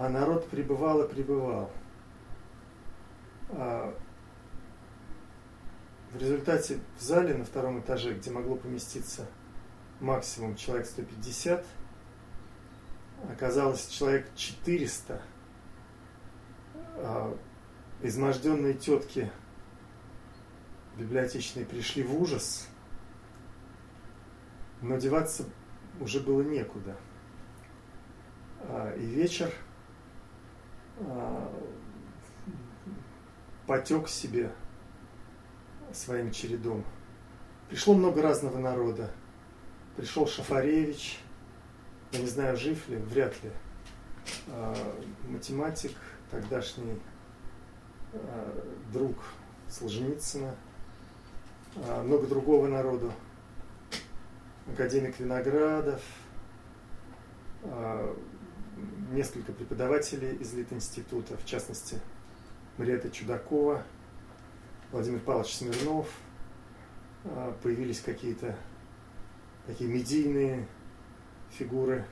а 0.00 0.08
народ 0.08 0.48
прибывал 0.48 1.02
и 1.02 1.08
прибывал. 1.08 1.70
А, 3.50 3.94
в 6.10 6.16
результате 6.16 6.78
в 6.96 7.02
зале 7.02 7.34
на 7.34 7.44
втором 7.44 7.80
этаже, 7.80 8.14
где 8.14 8.30
могло 8.30 8.56
поместиться 8.56 9.26
максимум 10.00 10.56
человек 10.56 10.86
150, 10.86 11.66
оказалось 13.30 13.88
человек 13.88 14.26
400. 14.36 15.20
А, 16.96 17.36
изможденные 18.00 18.72
тетки 18.72 19.30
библиотечные 20.96 21.66
пришли 21.66 22.02
в 22.02 22.18
ужас, 22.18 22.66
но 24.80 24.96
деваться 24.96 25.44
уже 26.00 26.20
было 26.20 26.40
некуда. 26.40 26.96
А, 28.62 28.94
и 28.94 29.04
вечер 29.04 29.52
потек 33.66 34.08
себе 34.08 34.50
своим 35.92 36.32
чередом. 36.32 36.84
Пришло 37.68 37.94
много 37.94 38.20
разного 38.20 38.58
народа. 38.58 39.10
Пришел 39.96 40.26
Шафаревич, 40.26 41.20
я 42.10 42.20
не 42.20 42.26
знаю, 42.26 42.56
жив 42.56 42.88
ли, 42.88 42.96
вряд 42.96 43.32
ли. 43.44 43.50
А, 44.48 44.74
математик, 45.28 45.92
тогдашний 46.32 47.00
а, 48.12 48.64
друг 48.92 49.16
Солженицына, 49.68 50.56
а, 51.76 52.02
много 52.02 52.26
другого 52.26 52.66
народу. 52.66 53.12
Академик 54.72 55.18
Виноградов, 55.20 56.02
несколько 59.12 59.52
преподавателей 59.52 60.36
из 60.36 60.52
Литинститута, 60.54 61.36
в 61.36 61.44
частности, 61.44 62.00
Мариэта 62.78 63.10
Чудакова– 63.10 63.82
Владимир 64.92 65.20
Павлович 65.20 65.54
Смирнов, 65.54 66.12
а, 67.24 67.56
появились 67.62 68.00
какие-то 68.00 68.56
такие 69.64 69.88
медийные 69.88 70.66
фигуры 71.50 72.04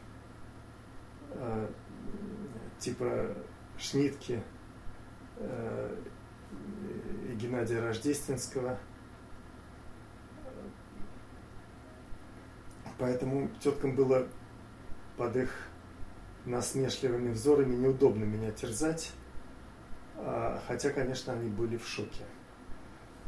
а, 1.32 1.68
типа 2.78 3.34
Шнитки 3.78 4.40
а, 5.38 6.04
и 7.28 7.34
Геннадия 7.34 7.80
Рождественского. 7.80 8.78
Поэтому 12.96 13.50
теткам 13.60 13.96
было 13.96 14.28
под 15.16 15.36
их 15.36 15.50
насмешливыми 16.48 17.32
взорами 17.32 17.76
неудобно 17.76 18.24
меня 18.24 18.50
терзать, 18.50 19.12
хотя, 20.66 20.90
конечно, 20.90 21.32
они 21.32 21.48
были 21.50 21.76
в 21.76 21.86
шоке. 21.86 22.24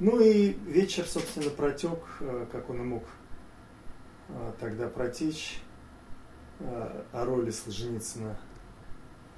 Ну 0.00 0.18
и 0.18 0.52
вечер, 0.66 1.04
собственно, 1.04 1.50
протек, 1.50 1.98
э, 2.20 2.46
как 2.50 2.70
он 2.70 2.80
и 2.80 2.84
мог 2.84 3.04
э, 4.28 4.52
тогда 4.58 4.88
протечь, 4.88 5.60
о 7.12 7.24
роли 7.24 7.50
Солженицына 7.50 8.36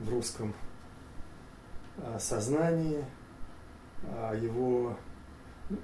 в 0.00 0.10
русском 0.10 0.54
сознании, 2.18 3.04
его... 4.40 4.98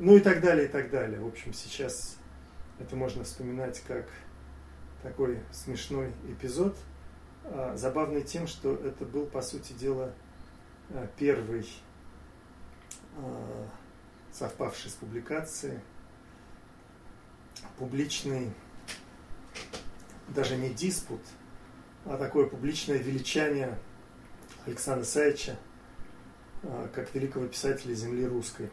Ну 0.00 0.16
и 0.16 0.20
так 0.20 0.40
далее, 0.40 0.64
и 0.64 0.68
так 0.68 0.90
далее. 0.90 1.20
В 1.20 1.28
общем, 1.28 1.52
сейчас 1.52 2.16
это 2.80 2.96
можно 2.96 3.22
вспоминать 3.22 3.80
как 3.87 4.06
такой 5.04 5.38
смешной 5.52 6.12
эпизод, 6.28 6.76
забавный 7.74 8.22
тем, 8.22 8.46
что 8.46 8.74
это 8.74 9.04
был, 9.04 9.26
по 9.26 9.42
сути 9.42 9.72
дела, 9.72 10.12
первый 11.16 11.66
совпавший 14.32 14.90
с 14.90 14.94
публикацией, 14.94 15.80
публичный, 17.78 18.52
даже 20.28 20.56
не 20.56 20.70
диспут, 20.70 21.20
а 22.04 22.16
такое 22.16 22.46
публичное 22.46 22.98
величание 22.98 23.78
Александра 24.66 25.04
Саича 25.04 25.56
а, 26.62 26.88
как 26.88 27.14
великого 27.14 27.46
писателя 27.46 27.94
земли 27.94 28.26
русской, 28.26 28.70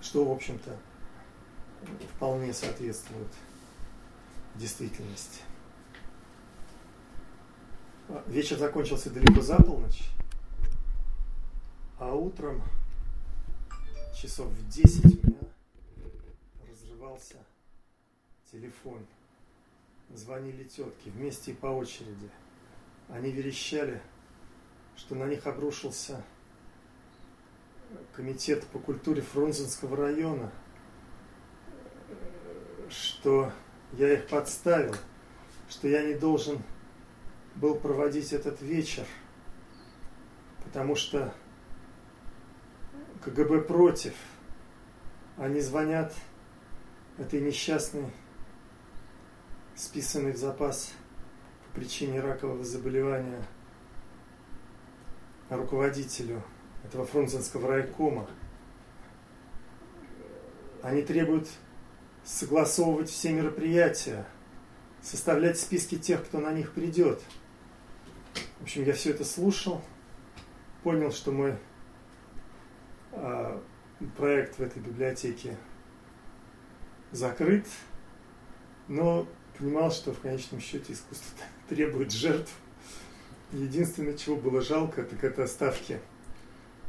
что, 0.00 0.24
в 0.24 0.32
общем-то, 0.32 0.76
вполне 2.14 2.52
соответствует 2.52 3.28
действительности. 4.54 5.40
Вечер 8.26 8.58
закончился 8.58 9.08
далеко 9.08 9.40
за 9.40 9.56
полночь, 9.56 10.02
а 11.98 12.14
утром 12.14 12.62
часов 14.14 14.48
в 14.48 14.68
10 14.68 15.24
у 15.24 15.26
меня 15.26 15.38
разрывался 16.70 17.36
телефон. 18.52 19.06
Звонили 20.14 20.64
тетки 20.64 21.08
вместе 21.08 21.52
и 21.52 21.54
по 21.54 21.68
очереди. 21.68 22.28
Они 23.08 23.32
верещали, 23.32 24.02
что 24.96 25.14
на 25.14 25.24
них 25.24 25.46
обрушился 25.46 26.22
комитет 28.12 28.66
по 28.66 28.78
культуре 28.78 29.22
Фрунзенского 29.22 29.96
района, 29.96 30.52
что 32.90 33.50
я 33.92 34.12
их 34.12 34.28
подставил, 34.28 34.94
что 35.70 35.88
я 35.88 36.02
не 36.02 36.14
должен 36.14 36.62
был 37.56 37.74
проводить 37.76 38.32
этот 38.32 38.60
вечер, 38.62 39.04
потому 40.64 40.96
что 40.96 41.34
КГБ 43.24 43.62
против. 43.62 44.14
Они 45.36 45.60
звонят 45.60 46.14
этой 47.18 47.40
несчастной, 47.40 48.06
списанной 49.74 50.32
в 50.32 50.36
запас 50.36 50.92
по 51.64 51.80
причине 51.80 52.20
ракового 52.20 52.62
заболевания 52.64 53.42
руководителю 55.48 56.42
этого 56.84 57.06
фрунзенского 57.06 57.68
райкома. 57.68 58.28
Они 60.82 61.02
требуют 61.02 61.48
согласовывать 62.24 63.08
все 63.08 63.32
мероприятия, 63.32 64.26
составлять 65.02 65.58
списки 65.58 65.96
тех, 65.96 66.24
кто 66.24 66.38
на 66.38 66.52
них 66.52 66.72
придет. 66.72 67.22
В 68.60 68.62
общем, 68.62 68.84
я 68.84 68.92
все 68.92 69.10
это 69.10 69.24
слушал, 69.24 69.82
понял, 70.82 71.12
что 71.12 71.32
мой 71.32 71.56
а, 73.12 73.62
проект 74.16 74.58
в 74.58 74.62
этой 74.62 74.80
библиотеке 74.80 75.56
закрыт, 77.10 77.66
но 78.88 79.26
понимал, 79.58 79.90
что 79.90 80.12
в 80.12 80.20
конечном 80.20 80.60
счете 80.60 80.92
искусство 80.92 81.36
требует 81.68 82.12
жертв. 82.12 82.52
Единственное, 83.52 84.16
чего 84.16 84.36
было 84.36 84.60
жалко, 84.60 85.04
так 85.04 85.22
это 85.22 85.46
ставки 85.46 86.00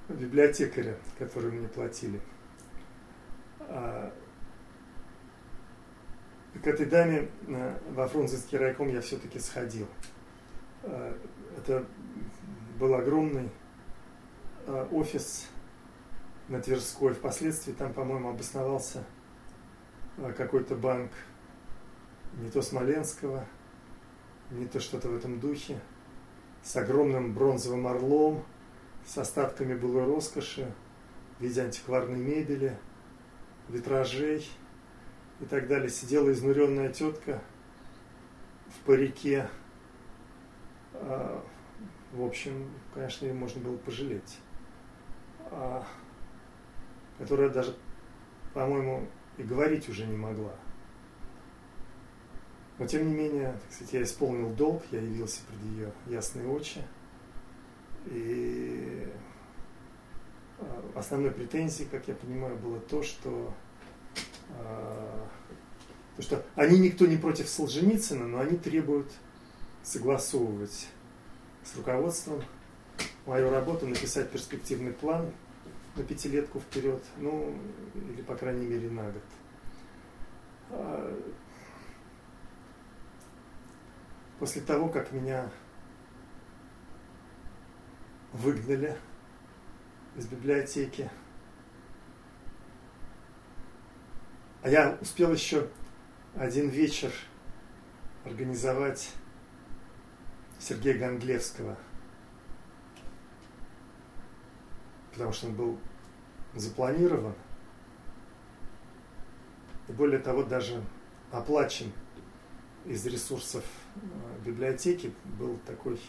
библиотекаря, 0.10 0.98
которые 1.20 1.52
мне 1.52 1.68
платили. 1.68 2.20
А, 3.60 4.14
к 6.64 6.68
этой 6.68 6.86
даме 6.86 7.28
э, 7.48 7.78
во 7.92 8.08
Фрунзенский 8.08 8.58
райком 8.58 8.90
я 8.90 9.02
все-таки 9.02 9.40
сходил. 9.40 9.88
Э, 10.86 11.14
это 11.58 11.86
был 12.80 12.94
огромный 12.96 13.50
э, 14.68 14.88
офис 14.92 15.48
на 16.48 16.62
Тверской. 16.62 17.14
Впоследствии 17.14 17.74
там, 17.74 17.94
по-моему, 17.94 18.30
обосновался 18.30 19.04
какой-то 20.38 20.76
банк 20.76 21.12
не 22.38 22.50
то 22.50 22.62
Смоленского, 22.62 23.46
не 24.52 24.66
то 24.66 24.80
что-то 24.80 25.10
в 25.10 25.16
этом 25.16 25.40
духе, 25.40 25.80
с 26.64 26.76
огромным 26.76 27.34
бронзовым 27.34 27.88
орлом, 27.88 28.44
с 29.06 29.18
остатками 29.18 29.76
былой 29.76 30.06
роскоши 30.06 30.72
в 31.38 31.44
виде 31.44 31.62
антикварной 31.62 32.20
мебели, 32.20 32.78
витражей– 33.70 34.50
и 35.42 35.46
так 35.46 35.68
далее, 35.68 35.90
сидела 35.90 36.32
изнуренная 36.32 36.92
тетка 36.92 37.42
в 38.70 38.86
парике. 38.86 39.50
А, 41.02 41.44
в 42.12 42.24
общем, 42.24 42.70
конечно, 42.94 43.26
ее 43.26 43.34
можно 43.34 43.62
было 43.62 43.78
пожалеть. 43.78 44.40
А, 45.52 45.86
которая 47.18 47.50
даже, 47.50 47.76
по-моему, 48.54 49.08
и 49.38 49.44
говорить 49.44 49.90
уже 49.90 50.06
не 50.06 50.18
могла. 50.18 50.56
Но 52.78 52.88
тем 52.88 53.08
не 53.08 53.14
менее, 53.14 53.54
так 53.54 53.72
сказать, 53.72 53.94
я 53.94 54.04
исполнил 54.04 54.50
долг, 54.50 54.84
я 54.92 55.00
явился 55.00 55.42
пред 55.48 55.62
ее 55.72 55.92
ясные 56.08 56.48
очи. 56.48 56.82
И 58.08 59.08
а, 60.60 60.92
основной 60.96 61.32
претензией, 61.32 61.88
как 61.90 62.08
я 62.08 62.16
понимаю, 62.16 62.58
было 62.58 62.80
то, 62.80 63.02
что 63.02 63.54
а, 64.50 65.28
потому 66.16 66.24
что 66.24 66.46
они 66.56 66.80
никто 66.80 67.06
не 67.06 67.18
против 67.18 67.48
Солженицына, 67.48 68.28
но 68.28 68.40
они 68.40 68.58
требуют 68.58 69.12
согласовывать 69.86 70.88
с 71.64 71.76
руководством 71.78 72.44
мою 73.26 73.50
работу, 73.50 73.88
написать 73.88 74.32
перспективный 74.32 74.92
план 74.92 75.32
на 75.96 76.04
пятилетку 76.04 76.60
вперед, 76.60 77.02
ну, 77.18 77.56
или, 77.94 78.22
по 78.22 78.36
крайней 78.36 78.66
мере, 78.66 78.90
на 78.90 79.04
год. 79.04 79.24
А, 80.72 81.22
после 84.40 84.62
того, 84.62 84.90
как 84.90 85.12
меня 85.12 85.50
выгнали 88.34 88.98
из 90.18 90.26
библиотеки, 90.28 91.10
А 94.66 94.68
я 94.68 94.98
успел 95.00 95.32
еще 95.32 95.68
один 96.36 96.70
вечер 96.70 97.12
организовать 98.24 99.12
Сергея 100.66 100.98
Гонглевского, 100.98 101.78
потому 105.12 105.32
что 105.32 105.48
он 105.48 105.56
был 105.56 105.78
запланирован, 106.56 107.34
и 109.88 109.92
более 109.92 110.20
того, 110.20 110.44
даже 110.44 110.84
оплачен 111.32 111.92
из 112.86 113.06
ресурсов 113.06 113.64
э, 113.96 114.00
библиотеки, 114.46 115.14
был 115.38 115.58
такой 115.66 116.00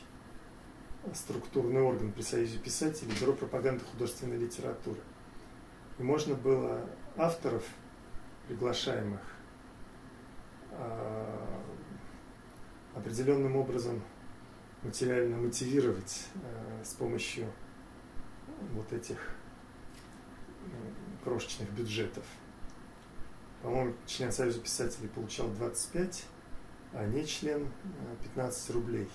структурный 1.12 1.82
орган 1.82 2.12
при 2.12 2.22
Союзе 2.22 2.58
писателей, 2.58 3.12
Бюро 3.20 3.32
пропаганды 3.32 3.84
художественной 3.84 4.38
литературы. 4.38 5.00
И 5.98 6.02
можно 6.02 6.34
было 6.34 6.80
авторов– 7.16 7.64
приглашаемых 8.48 9.20
а, 10.72 11.62
определенным 12.94 13.56
образом 13.56 14.02
материально 14.86 15.36
мотивировать 15.36 16.26
а, 16.36 16.84
с 16.84 16.94
помощью 16.94 17.46
вот 18.72 18.92
этих 18.92 19.18
крошечных 21.22 21.70
бюджетов. 21.72 22.24
По-моему, 23.62 23.94
член 24.06 24.32
Союза 24.32 24.60
писателей 24.60 25.08
получал 25.08 25.48
25, 25.50 26.24
а 26.92 27.06
не 27.06 27.26
член 27.26 27.68
15 28.22 28.70
рублей 28.70 29.08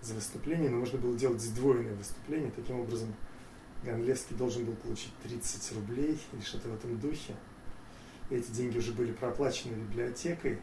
за 0.00 0.14
выступление, 0.14 0.70
но 0.70 0.78
можно 0.78 0.98
было 0.98 1.16
делать 1.16 1.40
сдвоенное 1.40 1.94
выступление. 1.94 2.50
Таким 2.50 2.80
образом, 2.80 3.14
Ганлевский 3.84 4.36
должен 4.36 4.64
был 4.64 4.74
получить 4.74 5.12
30 5.22 5.76
рублей 5.76 6.20
или 6.32 6.40
что-то 6.40 6.68
в 6.68 6.74
этом 6.74 6.98
духе 6.98 7.34
эти 8.30 8.50
деньги 8.50 8.78
уже 8.78 8.92
были 8.92 9.12
проплачены 9.12 9.74
библиотекой. 9.74 10.58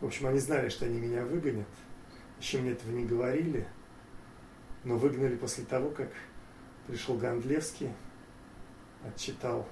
В 0.00 0.06
общем, 0.06 0.26
они 0.26 0.38
знали, 0.38 0.68
что 0.68 0.84
они 0.84 1.00
меня 1.00 1.24
выгонят. 1.24 1.66
Еще 2.42 2.58
мне 2.58 2.72
этого 2.72 2.90
не 2.90 3.04
говорили. 3.04 3.68
Но 4.82 4.96
выгнали 4.96 5.36
после 5.36 5.64
того, 5.64 5.90
как 5.90 6.10
пришел 6.88 7.16
Гондлевский, 7.16 7.92
отчитал 9.06 9.64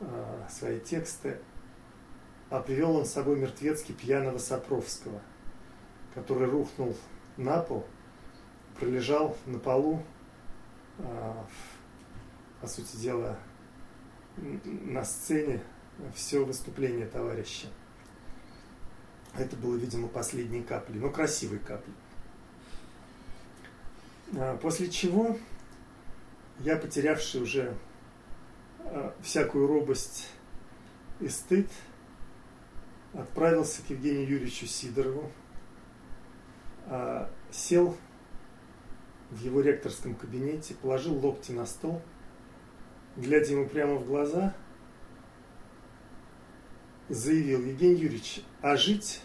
э, 0.00 0.44
свои 0.50 0.78
тексты, 0.78 1.38
а 2.50 2.60
привел 2.60 2.96
он 2.96 3.06
с 3.06 3.12
собой 3.12 3.38
мертвецки 3.38 3.92
пьяного 3.92 4.36
Сапровского, 4.36 5.22
который 6.14 6.50
рухнул 6.50 6.94
на 7.38 7.62
пол, 7.62 7.86
пролежал 8.78 9.34
на 9.46 9.58
полу, 9.58 10.02
э, 10.98 11.32
по 12.60 12.66
сути 12.66 12.94
дела, 12.96 13.38
на 14.36 15.02
сцене 15.02 15.62
все 16.14 16.44
выступление 16.44 17.06
товарища. 17.06 17.68
Это 19.36 19.56
было, 19.56 19.76
видимо, 19.76 20.08
последней 20.08 20.62
каплей, 20.62 21.00
но 21.00 21.10
красивой 21.10 21.58
каплей. 21.58 21.94
А, 24.36 24.56
после 24.56 24.88
чего 24.88 25.38
я, 26.60 26.76
потерявший 26.76 27.42
уже 27.42 27.74
а, 28.80 29.14
всякую 29.22 29.66
робость 29.66 30.28
и 31.20 31.28
стыд, 31.28 31.68
отправился 33.14 33.82
к 33.82 33.90
Евгению 33.90 34.28
Юрьевичу 34.28 34.66
Сидорову, 34.66 35.30
а, 36.86 37.30
сел 37.50 37.96
в 39.30 39.40
его 39.44 39.60
ректорском 39.60 40.14
кабинете, 40.14 40.74
положил 40.74 41.14
локти 41.14 41.52
на 41.52 41.66
стол, 41.66 42.02
глядя 43.16 43.52
ему 43.52 43.68
прямо 43.68 43.96
в 43.96 44.06
глаза– 44.06 44.54
заявил 47.08 47.64
Евгений 47.64 48.00
Юрьевич, 48.00 48.42
а 48.60 48.76
жить 48.76 49.20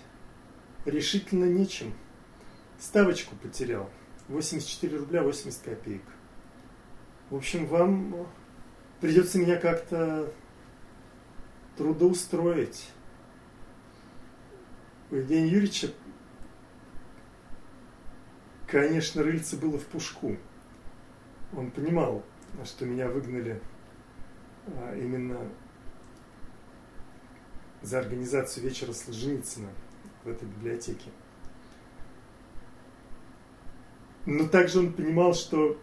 решительно 0.85 1.45
нечем. 1.45 1.93
Ставочку 2.79 3.35
потерял. 3.35 3.89
84 4.27 4.97
рубля 4.97 5.23
80 5.23 5.61
копеек. 5.61 6.03
В 7.29 7.35
общем, 7.35 7.65
вам 7.65 8.27
придется 9.01 9.37
меня 9.39 9.57
как-то 9.57 10.31
трудоустроить. 11.77 12.89
У 15.11 15.15
Евгения 15.15 15.47
Юрьевича, 15.47 15.89
конечно, 18.67 19.23
рыльце 19.23 19.57
было 19.57 19.77
в 19.77 19.85
пушку. 19.85 20.37
Он 21.55 21.69
понимал, 21.71 22.23
что 22.65 22.85
меня 22.85 23.07
выгнали 23.09 23.61
а, 24.67 24.95
именно 24.95 25.37
за 27.83 27.99
организацию 27.99 28.63
вечера 28.63 28.93
Солженицына 28.93 29.69
в 30.23 30.29
этой 30.29 30.47
библиотеке. 30.47 31.11
Но 34.25 34.47
также 34.47 34.79
он 34.79 34.93
понимал, 34.93 35.35
что 35.35 35.79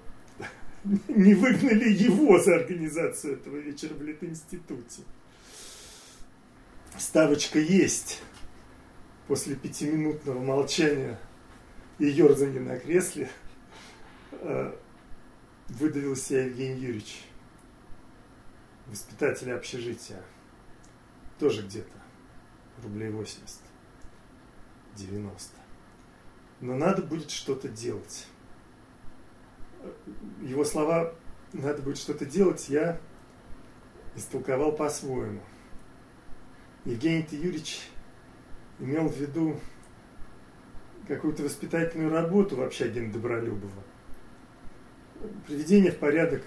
не 1.09 1.35
выгнали 1.35 1.91
его 1.91 2.41
за 2.41 2.57
организацию 2.57 3.35
этого 3.35 3.57
вечера 3.59 3.95
в 3.95 4.03
Литинституте. 4.03 5.03
Ставочка 6.99 7.59
есть. 7.59 8.23
После 9.29 9.55
пятиминутного 9.55 10.41
молчания 10.41 11.21
и 11.99 12.07
ерзания 12.07 12.61
на 12.61 12.79
кресле 12.79 13.31
э, 14.33 14.73
выдавил 15.69 16.17
себя 16.17 16.47
Евгений 16.47 16.81
Юрьевич, 16.81 17.23
воспитатель 18.87 19.53
общежития. 19.53 20.21
Тоже 21.41 21.63
где-то 21.63 21.97
рублей 22.83 23.09
80, 23.09 23.61
90. 24.95 25.57
Но 26.61 26.77
надо 26.77 27.01
будет 27.01 27.31
что-то 27.31 27.69
делать. 27.69 28.27
Его 30.43 30.65
слова 30.65 31.15
«надо 31.55 31.81
будет 31.81 31.97
что-то 31.97 32.27
делать» 32.27 32.69
я 32.69 33.01
истолковал 34.15 34.73
по-своему. 34.73 35.41
Евгений 36.85 37.27
Юрьевич 37.31 37.89
имел 38.79 39.09
в 39.09 39.17
виду 39.17 39.59
какую-то 41.09 41.43
воспитательную 41.43 42.11
работу 42.11 42.57
в 42.57 42.63
общаге 42.63 43.09
Добролюбова. 43.09 43.83
Приведение 45.47 45.91
в 45.91 45.99
порядок 45.99 46.43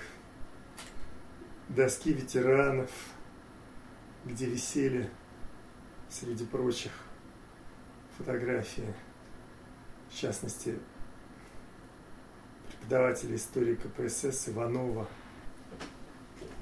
доски 1.69 2.13
ветеранов, 2.13 2.91
где 4.25 4.45
висели, 4.45 5.09
среди 6.09 6.45
прочих, 6.45 6.91
фотографии, 8.17 8.93
в 10.09 10.15
частности, 10.15 10.77
преподавателя 12.67 13.35
истории 13.35 13.75
КПСС 13.75 14.49
Иванова, 14.49 15.07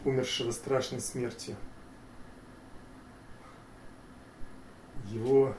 умершего 0.06 0.52
страшной 0.52 1.02
смертью. 1.02 1.56
Его 5.10 5.56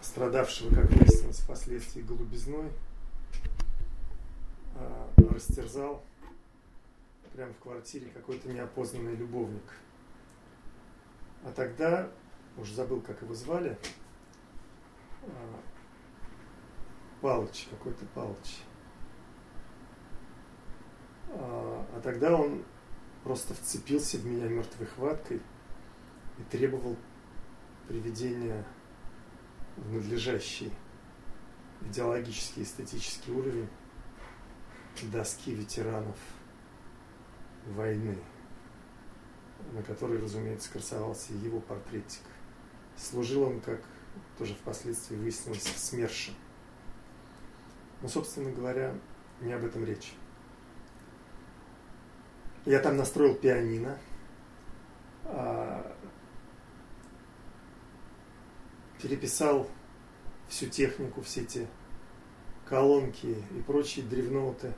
страдавшего, 0.00 0.74
как 0.74 0.90
выяснилось, 0.90 1.40
впоследствии 1.40 2.00
голубизной, 2.00 2.70
а, 4.76 5.12
растерзал 5.16 6.04
прямо 7.34 7.52
в 7.52 7.58
квартире 7.58 8.10
какой-то 8.14 8.48
неопознанный 8.48 9.16
любовник. 9.16 9.62
А 11.48 11.52
тогда, 11.52 12.10
уже 12.58 12.74
забыл, 12.74 13.00
как 13.00 13.22
его 13.22 13.32
звали, 13.32 13.78
а, 15.22 15.60
Палыч, 17.22 17.68
какой-то 17.70 18.04
Палыч. 18.14 18.58
А, 21.30 21.86
а 21.94 22.00
тогда 22.02 22.36
он 22.36 22.62
просто 23.24 23.54
вцепился 23.54 24.18
в 24.18 24.26
меня 24.26 24.46
мертвой 24.46 24.88
хваткой 24.88 25.40
и 26.38 26.42
требовал 26.50 26.98
приведения 27.88 28.62
в 29.76 29.90
надлежащий 29.94 30.70
идеологический, 31.80 32.62
эстетический 32.62 33.32
уровень 33.32 33.70
доски 35.10 35.54
ветеранов 35.54 36.18
войны, 37.68 38.18
на 39.72 39.82
которой, 39.82 40.18
разумеется, 40.18 40.70
красовался 40.70 41.32
его 41.32 41.60
портретик. 41.60 42.22
Служил 42.96 43.42
он, 43.42 43.60
как 43.60 43.80
тоже 44.38 44.54
впоследствии 44.54 45.16
выяснилось, 45.16 45.62
СМЕРШем. 45.62 46.34
Но, 48.02 48.08
собственно 48.08 48.50
говоря, 48.50 48.94
не 49.40 49.52
об 49.52 49.64
этом 49.64 49.84
речь. 49.84 50.14
Я 52.64 52.80
там 52.80 52.96
настроил 52.96 53.34
пианино, 53.34 53.98
а, 55.24 55.96
переписал 59.00 59.68
всю 60.48 60.66
технику, 60.66 61.22
все 61.22 61.42
эти 61.42 61.66
колонки 62.66 63.42
и 63.56 63.62
прочие 63.62 64.04
древноты, 64.04 64.74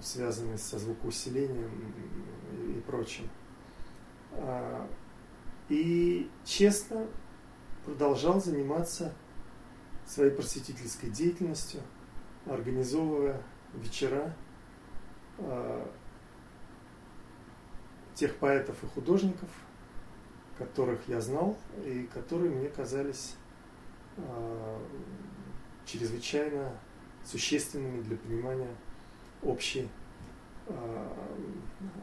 связанные 0.00 0.58
со 0.58 0.78
звукоусилением 0.78 1.70
и 2.76 2.80
прочим. 2.80 3.28
А, 4.32 4.88
и 5.68 6.30
честно 6.44 7.06
продолжал 7.84 8.40
заниматься 8.40 9.12
своей 10.06 10.30
просветительской 10.30 11.10
деятельностью, 11.10 11.80
организовывая 12.46 13.42
вечера 13.72 14.34
э, 15.38 15.86
тех 18.14 18.36
поэтов 18.36 18.82
и 18.84 18.86
художников, 18.86 19.48
которых 20.58 21.08
я 21.08 21.20
знал 21.20 21.56
и 21.84 22.08
которые 22.12 22.50
мне 22.50 22.68
казались 22.68 23.36
э, 24.18 24.78
чрезвычайно 25.86 26.78
существенными 27.24 28.02
для 28.02 28.16
понимания 28.16 28.74
общей 29.42 29.88
э, 30.66 31.08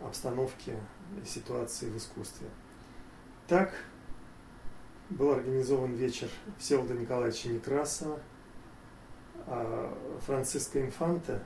обстановки 0.04 0.76
и 1.22 1.26
ситуации 1.26 1.90
в 1.90 1.98
искусстве. 1.98 2.48
Так 3.48 3.74
был 5.10 5.32
организован 5.32 5.94
вечер 5.94 6.30
Всеволода 6.58 6.94
Николаевича 6.94 7.50
Некрасова. 7.50 8.20
А 9.48 9.98
Франциско 10.26 10.80
Инфанте 10.80 11.42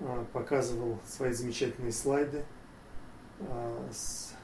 а, 0.00 0.24
показывал 0.32 0.98
свои 1.06 1.32
замечательные 1.32 1.92
слайды 1.92 2.42
а, 3.40 3.88
с 3.92 4.34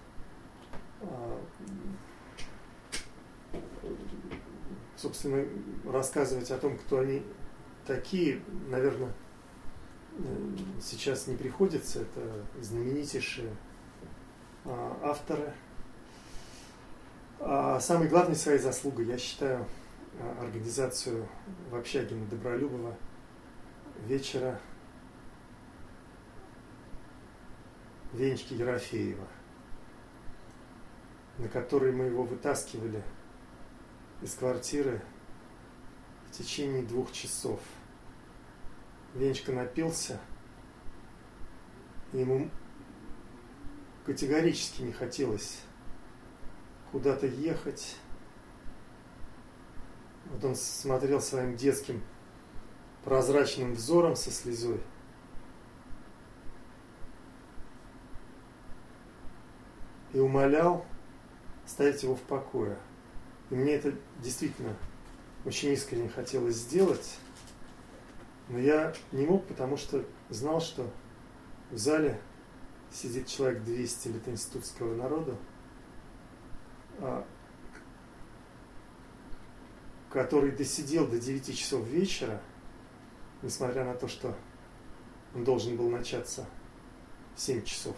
собственно, 4.96 5.44
рассказывать 5.84 6.50
о 6.50 6.58
том, 6.58 6.76
кто 6.76 6.98
они 6.98 7.22
такие, 7.88 8.40
наверное, 8.68 9.12
сейчас 10.80 11.26
не 11.26 11.36
приходится. 11.36 12.02
Это 12.02 12.44
знаменитейшие 12.60 13.50
авторы– 15.02 15.52
а 17.40 17.78
самой 17.78 18.08
главной 18.08 18.34
своей 18.34 18.58
заслугой 18.58 19.06
я 19.06 19.16
считаю 19.16 19.64
а, 20.18 20.42
организацию 20.42 21.28
в 21.70 21.76
общаге 21.76 22.16
на 22.16 22.26
Добролюбова 22.26 22.96
вечера 24.06 24.60
Венечки 28.12 28.54
Ерофеева, 28.54 29.28
на 31.38 31.48
который 31.48 31.92
мы 31.92 32.06
его 32.06 32.24
вытаскивали 32.24 33.04
из 34.20 34.34
квартиры 34.34 35.00
в 36.28 36.32
течение 36.32 36.82
двух 36.82 37.12
часов. 37.12 37.60
Венечка 39.14 39.52
напился, 39.52 40.20
ему 42.12 42.50
категорически 44.04 44.82
не 44.82 44.92
хотелось 44.92 45.60
куда-то 46.92 47.26
ехать. 47.26 47.96
Вот 50.26 50.44
он 50.44 50.54
смотрел 50.54 51.20
своим 51.20 51.56
детским 51.56 52.02
прозрачным 53.04 53.74
взором 53.74 54.16
со 54.16 54.30
слезой. 54.30 54.80
И 60.12 60.18
умолял 60.18 60.84
оставить 61.64 62.02
его 62.02 62.14
в 62.14 62.22
покое. 62.22 62.78
И 63.50 63.54
мне 63.54 63.72
это 63.72 63.94
действительно 64.22 64.74
очень 65.44 65.72
искренне 65.72 66.08
хотелось 66.08 66.56
сделать. 66.56 67.18
Но 68.48 68.58
я 68.58 68.94
не 69.12 69.26
мог, 69.26 69.46
потому 69.46 69.76
что 69.76 70.04
знал, 70.30 70.60
что 70.60 70.90
в 71.70 71.76
зале 71.76 72.20
сидит 72.90 73.26
человек 73.26 73.62
200 73.62 74.08
литинститутского 74.08 74.94
народа, 74.94 75.36
а, 77.00 77.26
который 80.10 80.52
досидел 80.52 81.06
до 81.06 81.18
9 81.18 81.56
часов 81.56 81.86
вечера, 81.86 82.40
несмотря 83.42 83.84
на 83.84 83.94
то, 83.94 84.08
что 84.08 84.34
он 85.34 85.44
должен 85.44 85.76
был 85.76 85.90
начаться 85.90 86.46
в 87.36 87.40
7 87.40 87.62
часов. 87.64 87.96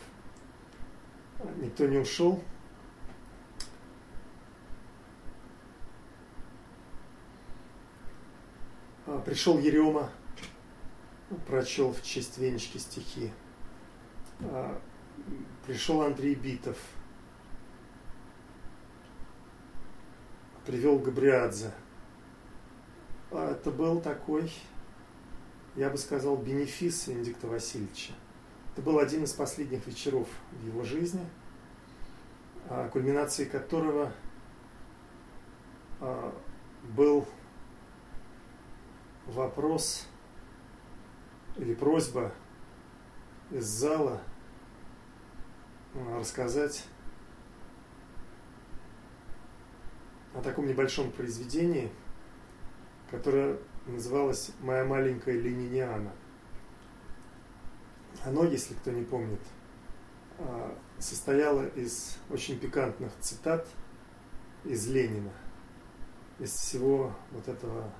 Никто 1.58 1.86
не 1.86 1.98
ушел. 1.98 2.42
А, 9.06 9.20
пришел 9.20 9.58
Ерема, 9.58 10.10
прочел 11.46 11.92
в 11.92 12.02
честь 12.02 12.38
Венечки 12.38 12.78
стихи. 12.78 13.30
А, 14.40 14.80
пришел 15.66 16.02
Андрей 16.02 16.34
Битов– 16.34 16.78
привел 20.66 20.98
Габриадзе. 20.98 21.72
А 23.32 23.52
это 23.52 23.70
был 23.70 24.00
такой 24.00 24.52
я 25.76 25.88
бы 25.88 25.98
сказал, 25.98 26.36
бенефис 26.36 27.06
Венедикта 27.06 27.46
Васильевича. 27.46 28.12
Это 28.72 28.82
был 28.82 28.98
один 28.98 29.24
из 29.24 29.32
последних 29.32 29.86
вечеров 29.86 30.28
в 30.52 30.66
его 30.66 30.82
жизни, 30.82 31.24
а, 32.68 32.88
кульминацией 32.88 33.48
которого 33.48 34.12
был 36.94 37.26
вопрос 39.26 40.06
или 41.56 41.74
просьба 41.74 42.32
из 43.50 43.64
зала 43.64 44.20
рассказать 46.16 46.86
о 50.34 50.40
таком 50.40 50.66
небольшом 50.66 51.10
произведении, 51.10 51.90
которое 53.10 53.58
называлось 53.86 54.52
«Моя 54.60 54.84
маленькая 54.84 55.38
Лениниана». 55.38 56.12
Оно, 58.24 58.44
если 58.44 58.74
кто 58.74 58.90
не 58.90 59.04
помнит, 59.04 59.40
а, 60.38 60.76
состояло 60.98 61.66
из 61.68 62.18
очень 62.28 62.58
пикантных 62.58 63.12
цитат 63.20 63.66
из 64.64 64.86
Ленина, 64.88 65.32
из 66.38 66.52
всего 66.52 67.14
вот 67.32 67.48
этого 67.48 67.90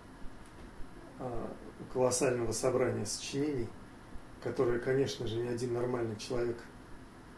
а, 1.19 1.57
колоссального 1.93 2.53
собрания 2.53 3.07
сочинений, 3.07 3.69
которое, 4.43 4.79
конечно 4.79 5.27
же, 5.27 5.37
ни 5.37 5.49
один 5.49 5.75
нормальный 5.75 6.17
человек 6.17 6.57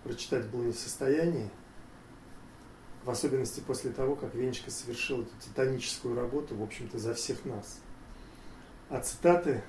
прочитать 0.05 0.47
был 0.47 0.63
не 0.63 0.73
в 0.73 0.79
состоянии, 0.79 1.51
в 3.05 3.11
особенности 3.11 3.61
после 3.61 3.91
того, 3.91 4.15
как 4.15 4.35
Венечка 4.35 4.71
совершил 4.71 5.23
эту 5.23 5.33
титаническую 5.41 6.15
работу, 6.15 6.55
в 6.55 6.63
общем-то, 6.63 6.99
за 6.99 7.15
всех 7.15 7.45
нас. 7.45 7.81
А 8.89 9.01
цитаты 9.01 9.63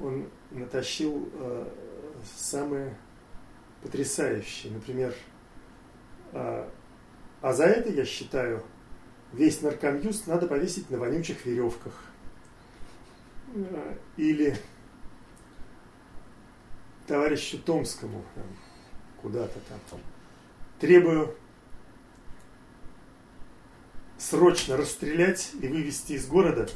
он 0.00 0.28
натащил 0.50 1.28
э, 1.34 1.68
самые 2.36 2.96
потрясающие. 3.82 4.72
Например, 4.72 5.14
э, 6.32 6.68
а 7.40 7.52
за 7.52 7.64
это, 7.64 7.90
я 7.90 8.04
считаю, 8.04 8.62
весь 9.32 9.60
наркомьюз 9.60 10.26
надо 10.26 10.46
повесить 10.46 10.90
на 10.90 10.98
вонючих 10.98 11.44
веревках. 11.44 12.11
Или 14.16 14.56
товарищу 17.06 17.58
Томскому 17.58 18.24
куда-то 19.20 19.58
там. 19.90 20.00
Требую 20.80 21.36
срочно 24.18 24.76
расстрелять 24.76 25.50
и 25.60 25.68
вывести 25.68 26.12
из 26.12 26.26
города 26.26 26.68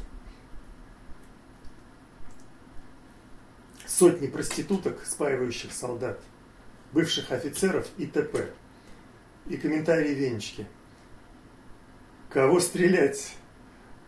сотни 3.87 4.27
проституток, 4.27 5.05
спаивающих 5.07 5.73
солдат, 5.73 6.21
бывших 6.93 7.33
офицеров 7.33 7.89
и 7.97 8.07
т.п. 8.07 8.51
И 9.47 9.57
комментарии 9.57 10.13
Венечки. 10.13 10.67
Кого 12.29 12.61
стрелять? 12.61 13.35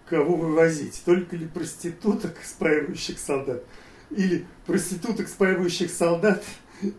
Кого 0.08 0.36
вывозить? 0.36 1.02
Только 1.04 1.36
ли 1.36 1.46
проституток, 1.46 2.36
спаивающих 2.42 3.18
солдат? 3.18 3.62
Или 4.10 4.46
проституток, 4.66 5.28
спаивающих 5.28 5.90
солдат 5.90 6.42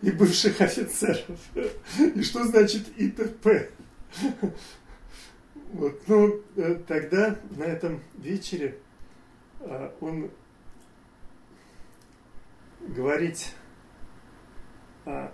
и 0.01 0.11
бывших 0.11 0.61
офицеров? 0.61 1.39
И 1.95 2.21
что 2.21 2.43
значит 2.45 2.87
ИТП? 2.97 3.71
Вот, 5.71 6.01
ну, 6.07 6.41
э, 6.55 6.75
тогда 6.87 7.37
на 7.51 7.63
этом 7.63 8.01
вечере 8.15 8.79
а, 9.59 9.93
он 10.01 10.31
говорить 12.81 13.53
а, 15.05 15.31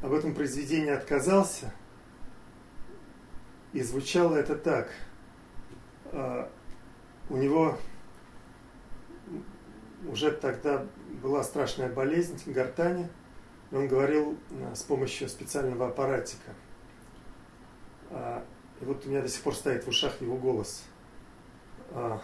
об 0.00 0.12
этом 0.14 0.34
произведении 0.34 0.90
отказался, 0.90 1.74
и 3.74 3.82
звучало 3.82 4.36
это 4.36 4.56
так. 4.56 4.90
А, 6.12 6.50
у 7.30 7.36
него 7.36 7.76
уже 10.08 10.30
тогда 10.30 10.86
была 11.22 11.42
страшная 11.42 11.92
болезнь 11.92 12.40
гортани, 12.46 13.08
и 13.70 13.74
он 13.74 13.88
говорил 13.88 14.38
с 14.74 14.82
помощью 14.82 15.28
специального 15.28 15.88
аппаратика– 15.88 16.52
и 18.80 18.84
вот 18.84 19.04
у 19.04 19.08
меня 19.08 19.22
до 19.22 19.28
сих 19.28 19.42
пор 19.42 19.54
стоит 19.54 19.84
в 19.84 19.88
ушах 19.88 20.20
его 20.20 20.36
голос. 20.36 20.84
А, 21.90 22.20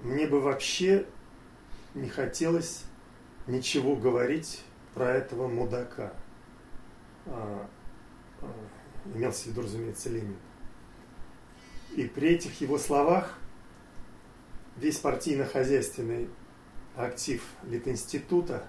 мне 0.00 0.26
бы 0.26 0.40
вообще 0.40 1.06
не 1.94 2.08
хотелось 2.08 2.84
ничего 3.46 3.96
говорить 3.96 4.64
про 4.94 5.10
этого 5.10 5.46
мудака. 5.46 6.12
Имелся 9.12 9.44
в 9.44 9.46
виду, 9.48 9.62
разумеется, 9.62 10.08
Ленин. 10.08 10.36
И 11.96 12.04
при 12.04 12.30
этих 12.30 12.60
его 12.60 12.78
словах 12.78 13.38
весь 14.76 14.98
партийно-хозяйственный 14.98 16.28
актив 16.96 17.42
Литинститута 17.64 18.66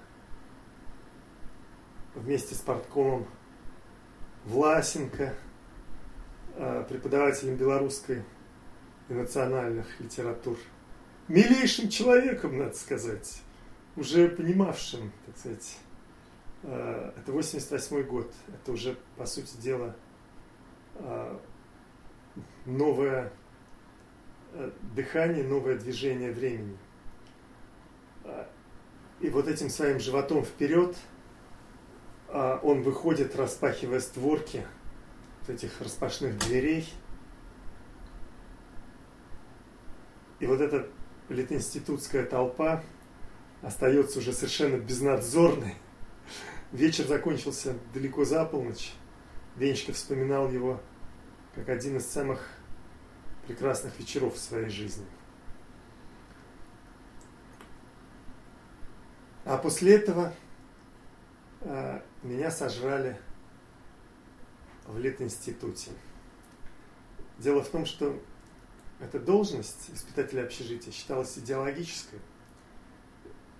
вместе 2.14 2.54
с 2.54 2.58
парткомом 2.58 3.26
Власенко, 4.44 5.34
э, 6.54 6.84
преподавателем 6.88 7.56
белорусской 7.56 8.22
и 9.08 9.12
национальных 9.12 10.00
литератур. 10.00 10.56
Милейшим 11.28 11.88
человеком, 11.88 12.58
надо 12.58 12.76
сказать, 12.76 13.42
уже 13.96 14.28
понимавшим, 14.28 15.12
так 15.26 15.36
сказать, 15.36 15.78
э, 16.62 17.12
это 17.16 17.32
88 17.32 18.02
год, 18.04 18.32
это 18.48 18.72
уже, 18.72 18.96
по 19.16 19.26
сути 19.26 19.56
дела, 19.56 19.96
новое 22.64 23.32
дыхание, 24.94 25.44
новое 25.44 25.76
движение 25.76 26.32
времени. 26.32 26.76
И 29.20 29.30
вот 29.30 29.48
этим 29.48 29.70
своим 29.70 30.00
животом 30.00 30.44
вперед– 30.44 30.96
он 32.28 32.82
выходит, 32.82 33.36
распахивая 33.36 34.00
створки 34.00 34.66
этих 35.48 35.80
распашных 35.80 36.38
дверей. 36.38 36.92
И 40.40 40.46
вот 40.46 40.60
эта 40.60 40.88
литинститутская 41.28 42.24
толпа 42.24 42.82
остается 43.62 44.18
уже 44.18 44.32
совершенно 44.32 44.76
безнадзорной. 44.76 45.76
Вечер 46.72 47.06
закончился 47.06 47.74
далеко 47.94 48.24
за 48.24 48.44
полночь. 48.44 48.92
Венечка 49.56 49.92
вспоминал 49.92 50.50
его 50.50 50.80
как 51.54 51.68
один 51.70 51.96
из 51.96 52.06
самых 52.06 52.46
прекрасных 53.46 53.98
вечеров 53.98 54.34
в 54.34 54.38
своей 54.38 54.68
жизни. 54.68 55.06
А 59.46 59.56
после 59.56 59.94
этого 59.94 60.34
а, 61.62 62.02
меня 62.22 62.50
сожрали 62.50 63.18
в 64.86 64.98
Литинституте. 64.98 65.92
Дело 67.38 67.62
в 67.62 67.68
том, 67.68 67.86
что 67.86 68.20
эта 69.00 69.18
должность 69.18 69.90
испытателя 69.94 70.42
общежития 70.42 70.92
считалась 70.92 71.38
идеологической 71.38 72.18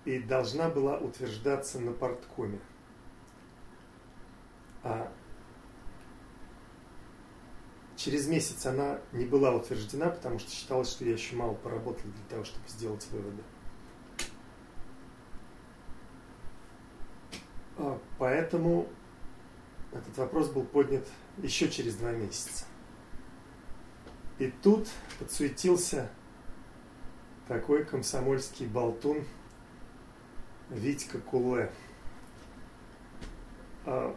и 0.05 0.19
должна 0.19 0.69
была 0.69 0.97
утверждаться 0.97 1.79
на 1.79 1.91
порткоме. 1.91 2.59
А 4.83 5.11
через 8.07 8.25
месяц 8.27 8.65
она 8.65 9.01
не 9.11 9.25
была 9.25 9.53
утверждена, 9.53 10.09
потому 10.09 10.39
что 10.39 10.49
считалось, 10.49 10.89
что 10.89 11.03
я 11.03 11.11
еще 11.11 11.35
мало 11.35 11.55
поработал 11.55 12.03
для 12.05 12.23
того, 12.29 12.45
чтобы 12.45 12.65
сделать 12.69 13.05
выводы. 13.11 13.43
А, 17.77 17.99
поэтому 18.17 18.87
этот 19.91 20.17
вопрос 20.17 20.47
был 20.47 20.63
поднят 20.63 21.05
еще 21.39 21.67
через 21.67 21.97
два 21.97 22.13
месяца. 22.13 22.63
И 24.39 24.53
тут 24.63 24.87
подсуетился 25.19 26.09
такой 27.49 27.83
комсомольский 27.83 28.67
болтун 28.67 29.25
Витька 30.69 31.19
Куле, 31.19 31.73
а, 33.85 34.15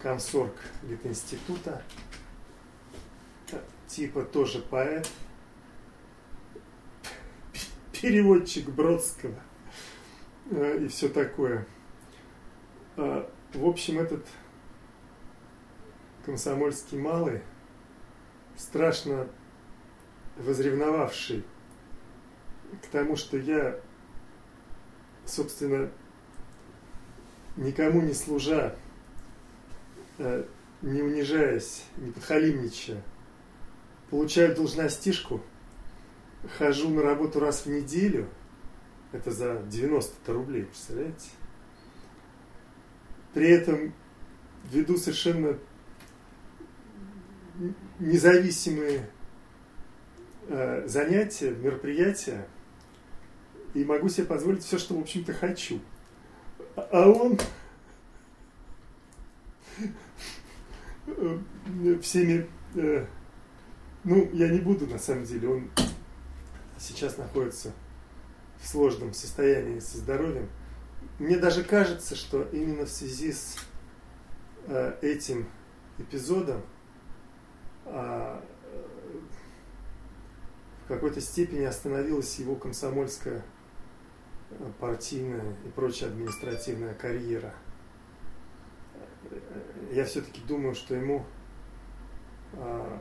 комсорг 0.00 0.54
Литинститута, 0.84 1.82
типа 3.94 4.22
тоже 4.22 4.60
поэт, 4.60 5.08
переводчик 7.92 8.68
Бродского. 8.68 9.38
А, 10.50 10.76
и 10.76 10.88
все 10.88 11.08
такое– 11.08 11.66
а, 12.96 13.30
в 13.54 13.66
общем, 13.66 13.98
этот 13.98 14.26
комсомольский 16.26 16.98
малый, 16.98 17.40
страшно 18.56 19.28
возревновавший 20.36 21.42
к 22.82 22.86
тому, 22.88 23.16
что 23.16 23.38
я, 23.38 23.80
собственно, 25.24 25.90
никому 27.56 28.02
не 28.02 28.12
служа, 28.12 28.76
э, 30.18 30.44
не 30.82 31.02
унижаясь, 31.02 31.84
не 31.96 32.10
подхалимничая, 32.12 33.02
получаю 34.12 34.54
должностишку, 34.54 35.40
хожу 36.58 36.90
на 36.90 37.00
работу 37.00 37.40
раз 37.40 37.64
в 37.64 37.70
неделю, 37.70 38.28
это 39.10 39.30
за 39.30 39.62
90 39.62 40.30
рублей, 40.34 40.64
представляете? 40.64 41.30
При 43.32 43.48
этом 43.48 43.94
веду 44.70 44.98
совершенно 44.98 45.58
независимые 47.98 49.08
э, 50.48 50.86
занятия, 50.86 51.52
мероприятия, 51.52 52.46
и 53.72 53.82
могу 53.82 54.10
себе 54.10 54.26
позволить 54.26 54.62
все, 54.62 54.76
что, 54.76 54.94
в 54.94 55.00
общем-то, 55.00 55.32
хочу. 55.32 55.80
А 56.76 57.08
он 57.08 57.38
всеми... 62.02 62.46
Э, 62.74 63.06
ну, 64.04 64.28
я 64.32 64.48
не 64.48 64.58
буду, 64.58 64.86
на 64.86 64.98
самом 64.98 65.24
деле, 65.24 65.48
он 65.48 65.70
сейчас 66.78 67.18
находится 67.18 67.72
в 68.60 68.66
сложном 68.66 69.12
состоянии 69.12 69.78
со 69.78 69.98
здоровьем. 69.98 70.48
Мне 71.18 71.36
даже 71.36 71.62
кажется, 71.62 72.16
что 72.16 72.42
именно 72.52 72.84
в 72.84 72.88
связи 72.88 73.32
с 73.32 73.56
э, 74.66 74.98
этим 75.02 75.46
эпизодом 75.98 76.62
а, 77.84 78.42
в 80.84 80.88
какой-то 80.88 81.20
степени 81.20 81.64
остановилась 81.64 82.38
его 82.38 82.56
комсомольская 82.56 83.44
э, 84.50 84.70
партийная 84.80 85.56
и 85.64 85.68
прочая 85.68 86.10
административная 86.10 86.94
карьера. 86.94 87.54
Я 89.92 90.04
все-таки 90.04 90.40
думаю, 90.42 90.74
что 90.74 90.94
ему 90.94 91.24
а, 92.54 93.00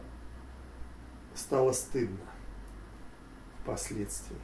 стало 1.41 1.71
стыдно 1.71 2.25
впоследствии. 3.61 4.37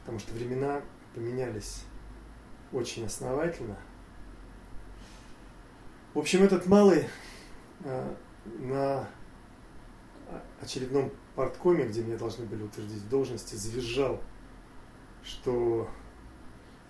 Потому 0.00 0.18
что 0.18 0.34
времена 0.34 0.82
поменялись 1.14 1.84
очень 2.72 3.06
основательно. 3.06 3.76
В 6.14 6.18
общем, 6.18 6.42
этот 6.42 6.66
малый 6.66 7.08
а, 7.84 8.16
на 8.44 9.08
очередном 10.60 11.10
парткоме, 11.34 11.86
где 11.86 12.02
меня 12.02 12.18
должны 12.18 12.44
были 12.44 12.62
утвердить 12.62 13.02
в 13.02 13.08
должности, 13.08 13.54
завизжал, 13.54 14.20
что 15.22 15.88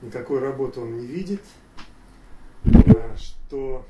никакой 0.00 0.40
работы 0.40 0.80
он 0.80 0.98
не 0.98 1.06
видит, 1.06 1.42
а, 2.64 3.16
что 3.16 3.86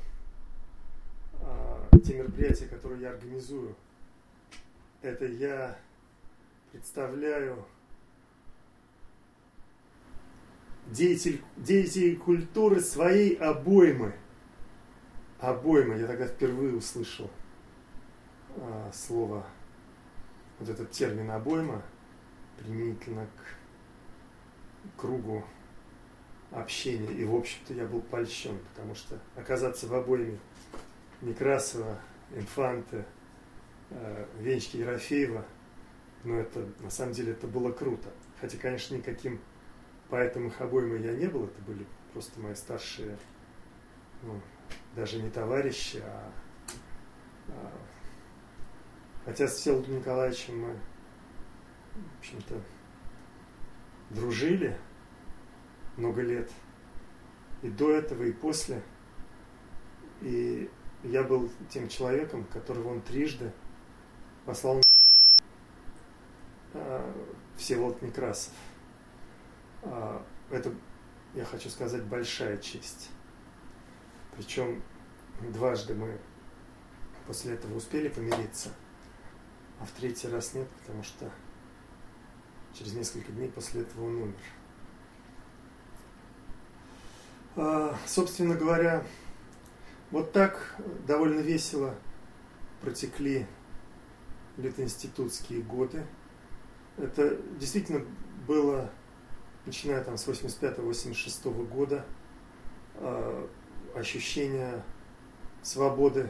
а, 1.41 1.89
те 2.05 2.15
мероприятия, 2.15 2.65
которые 2.65 3.01
я 3.01 3.09
организую, 3.09 3.75
это 5.03 5.25
я 5.25 5.77
представляю 6.71 7.65
деятель, 10.87 11.41
деятель 11.57 12.17
культуры 12.17 12.79
своей 12.79 13.35
обоймы. 13.35 14.15
Обойма, 15.39 15.97
я 15.97 16.07
тогда 16.07 16.25
впервые 16.25 16.75
услышал 16.75 17.29
а, 18.55 18.89
слово, 18.93 19.45
вот 20.59 20.69
этот 20.69 20.89
термин 20.91 21.31
обойма, 21.31 21.83
применительно 22.57 23.27
к 23.35 25.01
кругу 25.01 25.43
общения. 26.51 27.11
И, 27.11 27.25
в 27.25 27.35
общем-то, 27.35 27.73
я 27.73 27.85
был 27.85 27.99
польщен, 27.99 28.57
потому 28.73 28.95
что 28.95 29.19
оказаться 29.35 29.87
в 29.87 29.93
обойме 29.93 30.39
Некрасова, 31.21 31.99
Инфанты, 32.33 32.97
э, 32.97 33.03
Венечки 34.39 34.77
Ерофеева, 34.77 35.45
ну, 36.23 36.35
это, 36.39 36.67
на 36.79 36.89
самом 36.89 37.13
деле, 37.13 37.33
это 37.33 37.47
было 37.47 37.71
круто. 37.71 38.09
Хотя, 38.39 38.57
конечно, 38.57 38.95
никаким 38.95 39.39
поэтому 40.13 40.49
их 40.49 40.61
обоим 40.61 41.01
я 41.01 41.13
не 41.13 41.25
был, 41.25 41.45
это 41.45 41.59
были 41.63 41.87
просто 42.11 42.39
мои 42.39 42.53
старшие, 42.53 43.17
ну, 44.21 44.39
даже 44.95 45.19
не 45.19 45.31
товарищи, 45.31 46.03
а, 46.05 46.31
а 47.47 47.71
хотя 49.25 49.47
с 49.47 49.53
Всеволодом 49.53 49.97
Николаевичем 49.97 50.59
мы, 50.59 50.73
в 51.93 52.19
общем-то, 52.19 52.61
дружили 54.11 54.77
много 55.97 56.21
лет, 56.21 56.51
и 57.63 57.69
до 57.69 57.89
этого, 57.89 58.21
и 58.21 58.31
после, 58.31 58.83
и 60.21 60.69
я 61.03 61.23
был 61.23 61.49
тем 61.69 61.87
человеком, 61.87 62.43
которого 62.45 62.89
он 62.89 63.01
трижды 63.01 63.51
послал 64.45 64.81
а, 66.73 67.13
Всеволод 67.57 68.01
Некрасов. 68.01 68.53
А, 69.83 70.25
это, 70.49 70.73
я 71.33 71.45
хочу 71.45 71.69
сказать, 71.69 72.03
большая 72.03 72.57
честь. 72.57 73.09
Причем 74.35 74.81
дважды 75.41 75.93
мы 75.93 76.17
после 77.27 77.53
этого 77.53 77.75
успели 77.77 78.09
помириться, 78.09 78.69
а 79.79 79.85
в 79.85 79.91
третий 79.91 80.27
раз 80.27 80.53
нет, 80.53 80.67
потому 80.81 81.03
что 81.03 81.31
через 82.73 82.93
несколько 82.93 83.31
дней 83.31 83.49
после 83.49 83.81
этого 83.81 84.05
он 84.05 84.15
умер. 84.15 84.35
А, 87.55 87.95
собственно 88.07 88.55
говоря, 88.55 89.05
вот 90.11 90.31
так 90.31 90.75
довольно 91.07 91.39
весело 91.39 91.95
протекли 92.81 93.47
летоинститутские 94.57 95.61
годы. 95.61 96.05
Это 96.97 97.37
действительно 97.59 98.05
было 98.47 98.89
начиная 99.65 100.03
там 100.03 100.17
с 100.17 100.27
85-86 100.27 101.65
года, 101.67 102.05
э, 102.95 103.47
ощущение 103.95 104.83
свободы, 105.61 106.29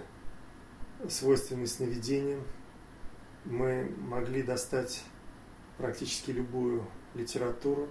свойственной 1.09 1.67
сновидениям. 1.67 2.43
Мы 3.45 3.93
могли 3.97 4.43
достать 4.43 5.03
практически 5.78 6.32
любую 6.32 6.86
литературу. 7.13 7.89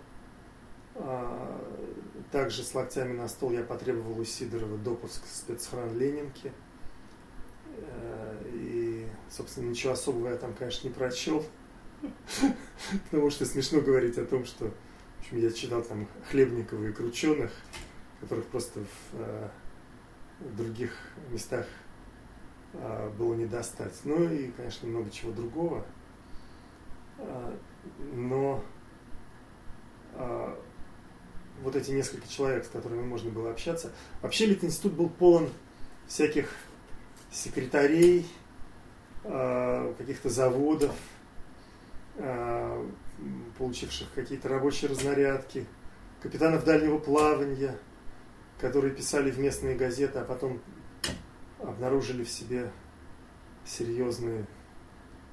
А, 0.94 1.60
также 2.30 2.62
с 2.62 2.74
локтями 2.74 3.16
на 3.16 3.28
стол 3.28 3.52
я 3.52 3.62
потребовал 3.62 4.18
у 4.18 4.24
Сидорова 4.24 4.78
допуск 4.78 5.26
спецхран 5.26 5.96
Ленинки. 5.98 6.52
Собственно, 9.32 9.70
ничего 9.70 9.94
особого 9.94 10.28
я 10.28 10.36
там, 10.36 10.52
конечно, 10.52 10.86
не 10.86 10.92
прочел. 10.92 11.44
Потому 13.10 13.30
что 13.30 13.46
смешно 13.46 13.80
говорить 13.80 14.18
о 14.18 14.26
том, 14.26 14.44
что 14.44 14.66
в 14.66 15.24
общем, 15.24 15.38
я 15.38 15.50
читал 15.50 15.82
там 15.82 16.06
Хлебникова 16.30 16.84
и 16.84 16.92
Крученых, 16.92 17.50
которых 18.20 18.44
просто 18.46 18.80
в, 18.80 19.14
э, 19.14 19.48
в 20.40 20.56
других 20.56 20.92
местах 21.30 21.66
э, 22.74 23.10
было 23.16 23.34
не 23.34 23.46
достать. 23.46 23.94
Ну 24.04 24.30
и, 24.30 24.50
конечно, 24.50 24.86
много 24.86 25.10
чего 25.10 25.32
другого. 25.32 25.86
Э, 27.18 27.56
но 28.12 28.62
вот 31.62 31.74
эти 31.74 31.90
несколько 31.90 32.28
человек, 32.28 32.66
с 32.66 32.68
которыми 32.68 33.00
можно 33.00 33.30
было 33.30 33.50
общаться. 33.50 33.92
Вообще 34.20 34.44
Литинститут 34.44 34.92
был 34.92 35.08
полон 35.08 35.48
всяких 36.06 36.50
секретарей, 37.30 38.26
каких-то 39.22 40.28
заводов, 40.28 40.94
э, 42.16 42.86
получивших 43.56 44.12
какие-то 44.14 44.48
рабочие 44.48 44.90
разнарядки, 44.90 45.66
капитанов 46.20 46.64
дальнего 46.64 46.98
плавания, 46.98 47.78
которые 48.60 48.92
писали 48.94 49.30
в 49.30 49.38
местные 49.38 49.76
газеты, 49.76 50.18
а 50.18 50.24
потом 50.24 50.60
обнаружили 51.60 52.24
в 52.24 52.30
себе 52.30 52.70
серьезные 53.64 54.46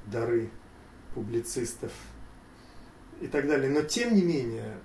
дары 0.06 0.50
публицистов 1.16 1.92
и 3.22 3.28
так 3.28 3.48
далее. 3.48 3.72
Но 3.72 3.82
тем 3.82 4.14
не 4.14 4.22
менее, 4.22 4.78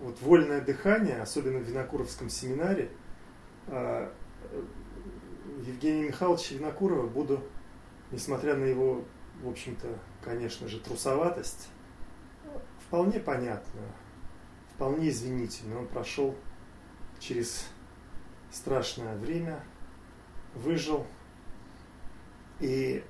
вот 0.00 0.20
вольное 0.22 0.62
дыхание, 0.62 1.20
особенно 1.20 1.58
в 1.58 1.64
Винокуровском 1.64 2.30
семинаре, 2.30 2.90
Евгения 5.66 6.04
Михайловича 6.04 6.54
Винокурова 6.54 7.06
буду, 7.06 7.42
несмотря 8.10 8.56
на 8.56 8.64
его, 8.64 9.04
в 9.42 9.48
общем-то, 9.48 9.98
конечно 10.22 10.68
же, 10.68 10.80
трусоватость, 10.80 11.68
вполне 12.86 13.20
понятно, 13.20 13.82
вполне 14.74 15.10
извинительно. 15.10 15.80
Он 15.80 15.86
прошел 15.86 16.36
через 17.18 17.66
страшное 18.50 19.16
время, 19.16 19.62
выжил. 20.54 21.06
И 22.60 23.04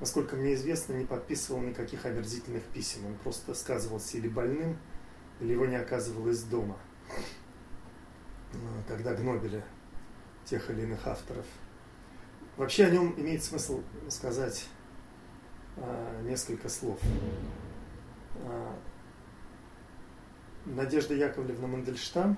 насколько 0.00 0.36
мне 0.36 0.54
известно, 0.54 0.94
не 0.94 1.04
подписывал 1.04 1.60
никаких 1.60 2.06
омерзительных 2.06 2.62
писем. 2.64 3.06
Он 3.06 3.14
просто 3.16 3.54
сказывался 3.54 4.16
или 4.18 4.28
больным, 4.28 4.78
или 5.40 5.52
его 5.52 5.66
не 5.66 5.76
оказывалось 5.76 6.42
дома, 6.44 6.78
когда 8.86 9.14
гнобили 9.14 9.64
тех 10.44 10.70
или 10.70 10.82
иных 10.82 11.06
авторов. 11.06 11.46
Вообще 12.56 12.86
о 12.86 12.90
нем 12.90 13.14
имеет 13.18 13.42
смысл 13.42 13.82
сказать 14.08 14.66
а, 15.76 16.20
несколько 16.22 16.68
слов. 16.68 17.00
А, 18.44 18.76
Надежда 20.66 21.14
Яковлевна 21.14 21.66
Мандельштам, 21.66 22.36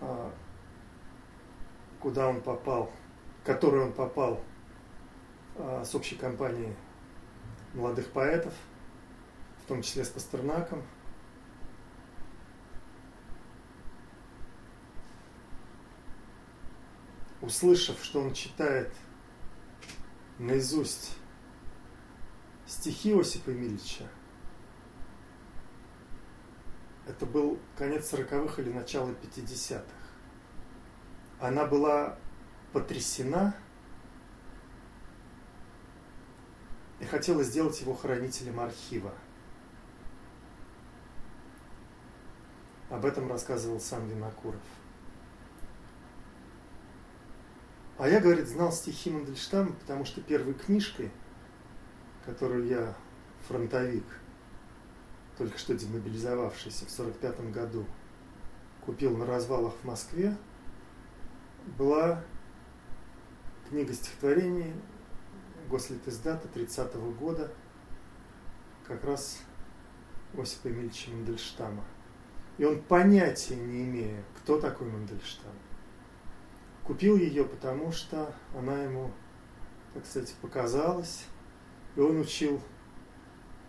а, 0.00 0.32
куда 2.00 2.28
он 2.28 2.40
попал, 2.40 2.90
в 3.42 3.46
который 3.46 3.80
он 3.80 3.92
попал 3.92 4.40
а, 5.56 5.84
с 5.84 5.94
общей 5.94 6.16
компанией 6.16 6.74
молодых 7.74 8.10
поэтов, 8.10 8.54
в 9.64 9.68
том 9.68 9.82
числе 9.82 10.04
с 10.04 10.08
Пастернаком. 10.08 10.82
Услышав, 17.46 18.02
что 18.02 18.20
он 18.20 18.34
читает 18.34 18.92
наизусть 20.40 21.16
стихи 22.66 23.12
Осипа 23.12 23.50
Емельевича, 23.50 24.08
это 27.06 27.24
был 27.24 27.60
конец 27.78 28.08
сороковых 28.08 28.58
или 28.58 28.72
начало 28.72 29.10
50-х. 29.10 29.84
Она 31.38 31.66
была 31.66 32.18
потрясена 32.72 33.54
и 36.98 37.04
хотела 37.04 37.44
сделать 37.44 37.80
его 37.80 37.94
хранителем 37.94 38.58
архива. 38.58 39.14
Об 42.90 43.04
этом 43.04 43.30
рассказывал 43.30 43.78
сам 43.78 44.08
Винокуров. 44.08 44.60
А 47.98 48.08
я, 48.08 48.20
говорит, 48.20 48.46
знал 48.46 48.72
стихи 48.72 49.10
Мандельштама, 49.10 49.72
потому 49.72 50.04
что 50.04 50.20
первой 50.20 50.52
книжкой, 50.52 51.10
которую 52.26 52.66
я, 52.66 52.94
фронтовик, 53.48 54.04
только 55.38 55.56
что 55.58 55.74
демобилизовавшийся 55.74 56.84
в 56.84 56.92
1945 56.92 57.52
году, 57.52 57.86
купил 58.84 59.16
на 59.16 59.24
развалах 59.24 59.74
в 59.82 59.84
Москве, 59.84 60.36
была 61.78 62.22
книга 63.68 63.92
стихотворений 63.94 64.72
Гослитиздата 65.68 66.48
30 66.48 66.94
-го 66.94 67.12
года, 67.14 67.50
как 68.86 69.02
раз 69.04 69.40
Осипа 70.36 70.68
Емельевича 70.68 71.10
Мандельштама. 71.10 71.82
И 72.58 72.64
он 72.64 72.82
понятия 72.82 73.56
не 73.56 73.84
имея, 73.84 74.22
кто 74.38 74.60
такой 74.60 74.86
Мандельштам, 74.88 75.52
купил 76.86 77.16
ее, 77.16 77.44
потому 77.44 77.90
что 77.90 78.34
она 78.54 78.84
ему, 78.84 79.10
так 79.94 80.06
сказать, 80.06 80.34
показалась, 80.40 81.24
и 81.96 82.00
он 82.00 82.20
учил 82.20 82.60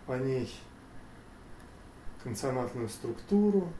по 0.06 0.12
ней 0.12 0.52
консонантную 2.22 2.88
структуру, 2.88 3.72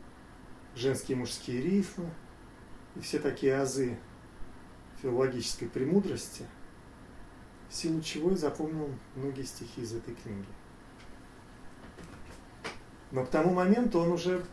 женские 0.75 1.17
и 1.17 1.21
мужские 1.21 1.63
рифмы 1.63 2.11
и 2.97 3.01
все 3.01 3.19
такие 3.19 3.57
азы 3.57 3.99
филологической 5.03 5.69
премудрости, 5.69 6.45
в 7.69 7.75
силу 7.75 8.01
чего 8.01 8.31
я 8.31 8.37
запомнил 8.37 8.91
многие 9.15 9.45
стихи 9.45 9.83
из 9.83 9.95
этой 9.95 10.15
книги. 10.15 10.47
Но 13.11 13.25
к 13.25 13.31
тому 13.31 13.55
моменту 13.55 14.01
он 14.01 14.13
уже 14.13 14.45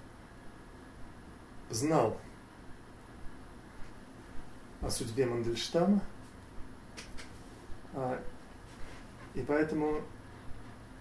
знал 1.70 2.20
о 4.86 4.90
судьбе 4.92 5.26
Мандельштама, 5.26 6.00
а, 7.94 8.22
и 9.34 9.42
поэтому 9.42 10.02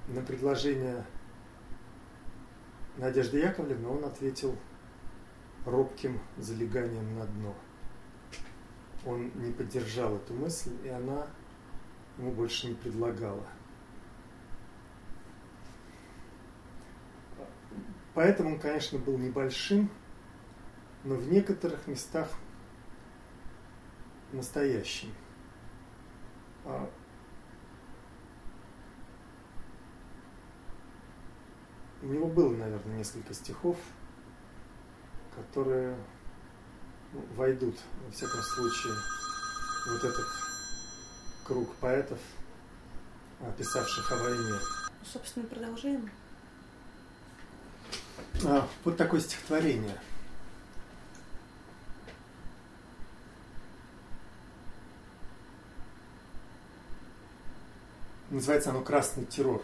на 0.08 0.22
предложение 0.22 1.04
Надежды 2.96 3.40
Яковлевны 3.40 3.88
он 3.88 4.04
ответил 4.04 4.56
робким 5.66 6.18
залеганием 6.38 7.18
на 7.18 7.26
дно. 7.26 7.54
Он 9.04 9.30
не 9.34 9.52
поддержал 9.52 10.16
эту 10.16 10.32
мысль, 10.32 10.72
и 10.82 10.88
она 10.88 11.26
ему 12.16 12.30
больше 12.30 12.68
не 12.68 12.74
предлагала. 12.74 13.46
Поэтому 18.14 18.54
он, 18.54 18.60
конечно, 18.60 18.98
был 18.98 19.18
небольшим, 19.18 19.90
но 21.02 21.16
в 21.16 21.28
некоторых 21.28 21.86
местах 21.86 22.30
настоящим. 24.34 25.12
А 26.64 26.90
у 32.02 32.06
него 32.06 32.26
было, 32.26 32.54
наверное, 32.54 32.98
несколько 32.98 33.32
стихов, 33.34 33.76
которые 35.34 35.96
ну, 37.12 37.24
войдут, 37.36 37.76
во 38.04 38.12
всяком 38.12 38.42
случае, 38.42 38.92
вот 39.86 40.04
этот 40.04 40.26
круг 41.46 41.74
поэтов, 41.76 42.18
писавших 43.58 44.10
о 44.12 44.16
войне. 44.16 44.58
Собственно, 45.04 45.46
продолжаем. 45.46 46.10
А, 48.44 48.68
вот 48.84 48.96
такое 48.96 49.20
стихотворение. 49.20 49.98
Называется 58.34 58.70
оно 58.70 58.82
«Красный 58.82 59.24
террор». 59.26 59.62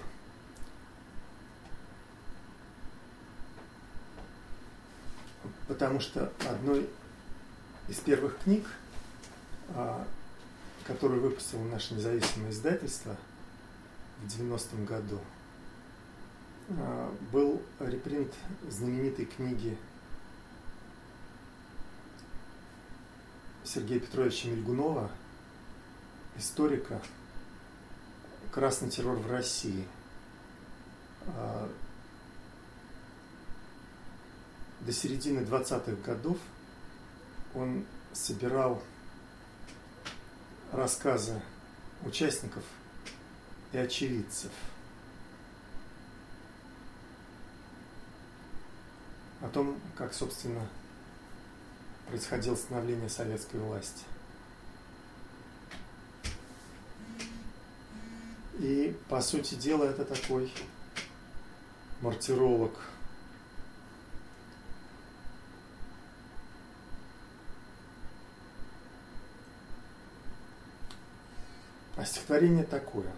потому 5.66 5.98
что 5.98 6.32
одной 6.48 6.88
из 7.88 7.96
первых 7.96 8.38
книг, 8.38 8.66
а, 9.70 10.06
которую 10.84 11.20
выпустило 11.20 11.62
наше 11.64 11.94
независимое 11.94 12.50
издательство 12.50 13.16
в 14.22 14.26
90-м 14.26 14.84
году, 14.84 15.18
а, 16.70 17.14
был 17.32 17.62
репринт 17.78 18.32
знаменитой 18.68 19.26
книги 19.26 19.76
Сергея 23.64 24.00
Петровича 24.00 24.48
Мельгунова, 24.48 25.10
историка 26.36 27.00
«Красный 28.52 28.90
террор 28.90 29.16
в 29.16 29.30
России», 29.30 29.86
а, 31.26 31.70
до 34.80 34.92
середины 34.92 35.40
20-х 35.40 35.92
годов 36.02 36.38
он 37.54 37.84
собирал 38.12 38.82
рассказы 40.72 41.40
участников 42.04 42.64
и 43.72 43.78
очевидцев 43.78 44.50
о 49.42 49.48
том, 49.48 49.78
как, 49.96 50.14
собственно, 50.14 50.66
происходило 52.08 52.54
становление 52.56 53.08
советской 53.08 53.58
власти. 53.60 54.04
И, 58.60 58.96
по 59.08 59.20
сути 59.20 59.56
дела, 59.56 59.84
это 59.84 60.04
такой 60.04 60.52
мартиролог– 62.00 62.72
А 72.00 72.04
стихотворение 72.06 72.64
такое. 72.64 73.12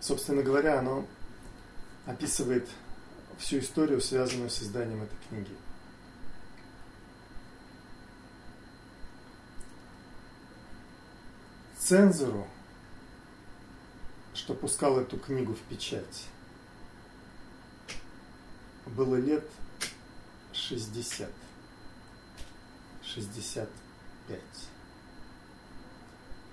Собственно 0.00 0.42
говоря, 0.42 0.80
оно 0.80 1.06
описывает 2.06 2.68
всю 3.38 3.60
историю, 3.60 4.00
связанную 4.00 4.50
с 4.50 4.60
изданием 4.60 5.04
этой 5.04 5.16
книги. 5.28 5.56
Цензору, 11.78 12.48
что 14.34 14.54
пускал 14.54 14.98
эту 14.98 15.18
книгу 15.18 15.54
в 15.54 15.60
печать, 15.62 16.26
было 18.86 19.16
лет 19.16 19.48
60, 20.52 21.30
65. 23.02 24.40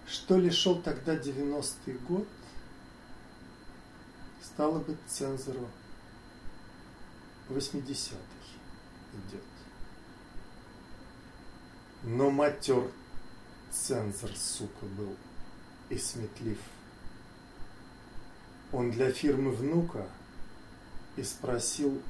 Что 0.07 0.37
ли 0.37 0.49
шел 0.51 0.81
тогда 0.81 1.15
90-й 1.15 1.93
год, 2.07 2.27
стало 4.43 4.79
быть, 4.79 4.97
цензору 5.07 5.67
80-й 7.49 8.17
идет. 9.17 9.43
Но 12.03 12.29
матер 12.29 12.91
цензор, 13.71 14.31
сука, 14.35 14.85
был 14.85 15.15
и 15.89 15.97
сметлив. 15.97 16.57
Он 18.71 18.91
для 18.91 19.11
фирмы 19.11 19.51
внука 19.51 20.07
и 21.17 21.23
спросил 21.23 22.01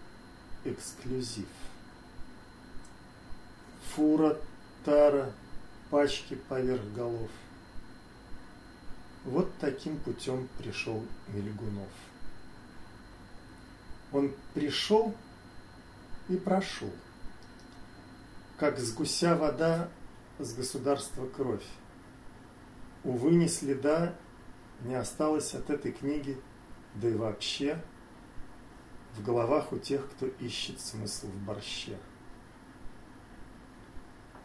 эксклюзив. 0.64 1.48
Фура, 3.96 4.38
тара, 4.86 5.34
пачки 5.90 6.36
поверх 6.36 6.84
голов. 6.94 7.30
Вот 9.26 9.52
таким 9.60 9.98
путем 9.98 10.48
пришел 10.58 11.04
Мельгунов. 11.28 11.90
Он 14.12 14.34
пришел 14.54 15.16
и 16.28 16.36
прошел, 16.38 16.92
как 18.58 18.80
с 18.80 18.94
гуся 18.94 19.36
вода, 19.36 19.90
с 20.40 20.54
государства 20.54 21.28
кровь. 21.28 21.66
Увы, 23.04 23.32
ни 23.32 23.48
следа 23.48 24.16
не 24.82 24.96
осталось 24.96 25.54
от 25.54 25.70
этой 25.70 25.92
книги, 25.92 26.38
да 26.96 27.10
и 27.10 27.14
вообще 27.14 27.82
в 29.14 29.24
головах 29.24 29.72
у 29.72 29.78
тех, 29.78 30.10
кто 30.12 30.28
ищет 30.28 30.80
смысл 30.80 31.28
в 31.28 31.46
борще. 31.46 31.98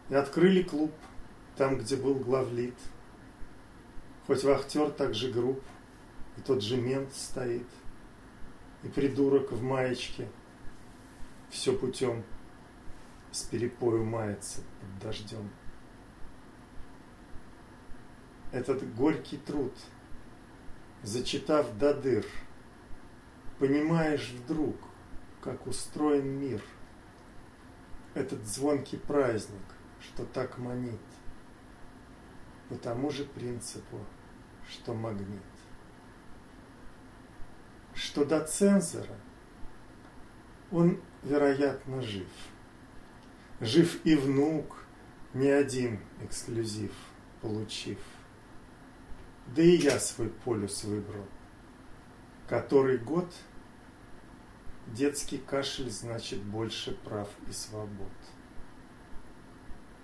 И 0.09 0.14
открыли 0.14 0.62
клуб 0.62 0.92
там, 1.57 1.78
где 1.78 1.97
был 1.97 2.14
главлит. 2.14 2.76
Хоть 4.26 4.44
вахтер 4.44 4.90
так 4.90 5.14
же 5.14 5.30
груб, 5.30 5.62
и 6.36 6.40
тот 6.40 6.62
же 6.62 6.76
мент 6.76 7.12
стоит, 7.12 7.66
и 8.82 8.88
придурок 8.88 9.53
в 9.53 9.62
маечке 9.62 10.28
все 11.49 11.72
путем 11.76 12.24
с 13.30 13.42
перепою 13.42 14.05
мается 14.05 14.62
под 14.80 14.99
дождем. 14.99 15.49
Этот 18.53 18.94
горький 18.94 19.38
труд, 19.38 19.72
зачитав 21.03 21.78
до 21.78 21.94
дыр, 21.94 22.26
понимаешь 23.59 24.30
вдруг, 24.30 24.76
как 25.40 25.66
устроен 25.66 26.28
мир. 26.38 26.62
Этот 28.14 28.47
звонкий 28.47 28.97
праздник, 28.97 29.62
что 30.01 30.24
так 30.24 30.59
манит, 30.59 31.01
по 32.68 32.76
тому 32.76 33.11
же 33.11 33.24
принципу, 33.24 34.01
что 34.68 34.94
магнит. 34.94 35.42
Что 37.94 38.24
до 38.24 38.44
цензора, 38.44 39.16
он, 40.70 41.01
вероятно, 41.22 42.03
жив. 42.03 42.28
Жив 43.61 44.05
и 44.05 44.16
внук, 44.16 44.84
не 45.32 45.49
один 45.49 46.01
эксклюзив 46.22 46.92
получив. 47.40 47.99
Да 49.57 49.62
и 49.62 49.76
я 49.76 49.98
свой 49.98 50.28
полюс 50.28 50.84
выбрал. 50.84 51.24
Который 52.46 52.98
год 52.98 53.32
детский 54.88 55.38
кашель 55.38 55.90
значит 55.90 56.42
больше 56.42 56.94
прав 56.94 57.30
и 57.48 57.52
свобод. 57.52 58.12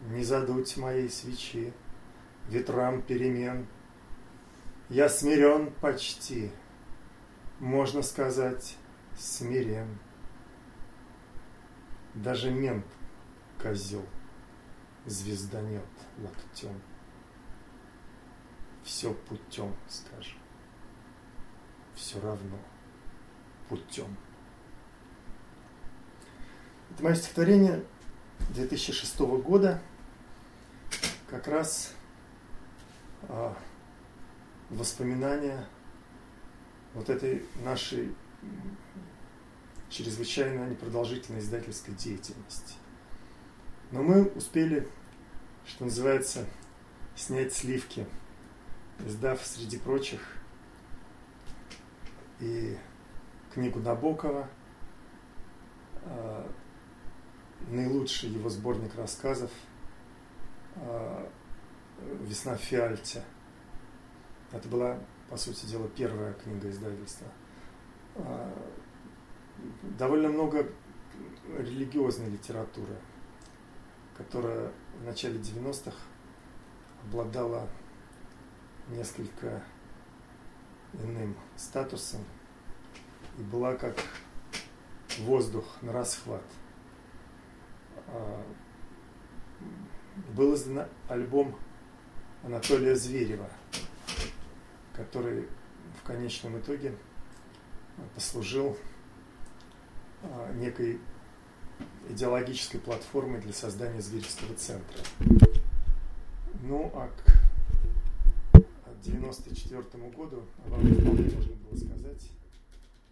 Не 0.08 0.24
задуть 0.24 0.78
моей 0.78 1.10
свечи 1.10 1.74
ветрам 2.48 3.02
перемен. 3.02 3.66
Я 4.88 5.10
смирен 5.10 5.70
почти, 5.82 6.50
можно 7.60 8.00
сказать, 8.00 8.78
смирен. 9.18 9.98
Даже 12.14 12.50
мент, 12.50 12.86
козел, 13.60 14.06
звезданет 15.04 15.84
локтем. 16.18 16.80
Все 18.84 19.14
путем, 19.14 19.74
скажем. 19.88 20.38
Все 21.94 22.20
равно 22.20 22.58
путем. 23.68 24.16
Это 26.90 27.04
мое 27.04 27.14
стихотворение 27.14 27.84
2006 28.50 29.18
года, 29.20 29.80
как 31.28 31.48
раз 31.48 31.94
а, 33.28 33.56
воспоминания 34.68 35.66
вот 36.94 37.08
этой 37.08 37.44
нашей 37.64 38.14
чрезвычайно 39.88 40.68
непродолжительной 40.68 41.40
издательской 41.40 41.94
деятельности. 41.94 42.74
Но 43.90 44.02
мы 44.02 44.24
успели, 44.24 44.88
что 45.66 45.84
называется, 45.84 46.46
снять 47.14 47.52
сливки, 47.52 48.06
издав 49.00 49.44
среди 49.44 49.78
прочих 49.78 50.20
и 52.40 52.76
книгу 53.52 53.80
Набокова, 53.80 54.48
а, 56.04 56.50
наилучший 57.68 58.30
его 58.30 58.48
сборник 58.48 58.94
рассказов 58.96 59.50
а, 60.76 61.30
«Весна 62.22 62.56
в 62.56 62.60
Фиальте». 62.60 63.22
Это 64.50 64.68
была, 64.68 64.98
по 65.30 65.36
сути 65.36 65.66
дела, 65.66 65.88
первая 65.88 66.34
книга 66.34 66.68
издательства. 66.68 67.28
А, 68.16 68.52
довольно 69.98 70.28
много 70.28 70.66
религиозной 71.58 72.30
литературы, 72.30 72.96
которая 74.16 74.72
в 75.00 75.04
начале 75.04 75.38
90-х 75.38 75.96
обладала 77.04 77.68
несколько 78.96 79.62
иным 80.94 81.36
статусом 81.56 82.24
и 83.38 83.42
была 83.42 83.74
как 83.74 83.96
воздух 85.20 85.64
на 85.82 85.92
расхват. 85.92 86.44
А, 88.08 88.44
был 90.34 90.54
издан 90.54 90.88
альбом 91.08 91.56
Анатолия 92.42 92.94
Зверева, 92.94 93.48
который 94.94 95.48
в 96.00 96.06
конечном 96.06 96.58
итоге 96.58 96.94
послужил 98.14 98.76
а, 100.22 100.52
некой 100.52 101.00
идеологической 102.08 102.80
платформой 102.80 103.40
для 103.40 103.52
создания 103.52 104.00
Зверевского 104.00 104.54
центра. 104.54 104.98
Ну, 106.62 106.92
а 106.94 107.08
к 107.08 107.41
94 109.02 109.82
году 110.10 110.44
вам 110.66 110.80
вполне 110.80 111.34
можно 111.34 111.54
было 111.56 111.76
сказать, 111.76 112.30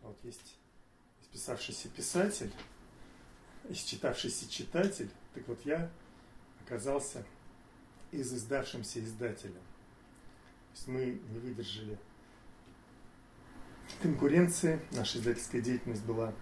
вот 0.02 0.16
есть 0.22 0.56
исписавшийся 1.22 1.88
писатель, 1.88 2.52
исчитавшийся 3.68 4.48
читатель, 4.48 5.10
так 5.34 5.46
вот 5.48 5.58
я 5.64 5.90
оказался 6.64 7.24
из 8.12 8.32
издавшимся 8.32 9.00
издателем. 9.00 9.54
То 9.54 10.76
есть 10.76 10.88
мы 10.88 11.20
не 11.30 11.38
выдержали 11.38 11.98
конкуренции, 14.02 14.80
наша 14.92 15.18
издательская 15.18 15.60
деятельность 15.60 16.04
была, 16.04 16.32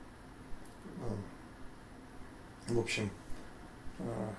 э, 2.68 2.72
в 2.72 2.78
общем, 2.78 3.10
э, 3.98 4.32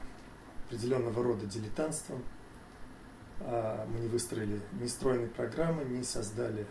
определенного 0.65 1.23
рода 1.23 1.45
дилетантством. 1.45 2.23
А 3.41 3.85
мы 3.87 3.99
не 3.99 4.07
выстроили 4.07 4.61
ни 4.73 4.87
стройной 4.87 5.27
программы, 5.27 5.85
не 5.85 6.03
создали 6.03 6.67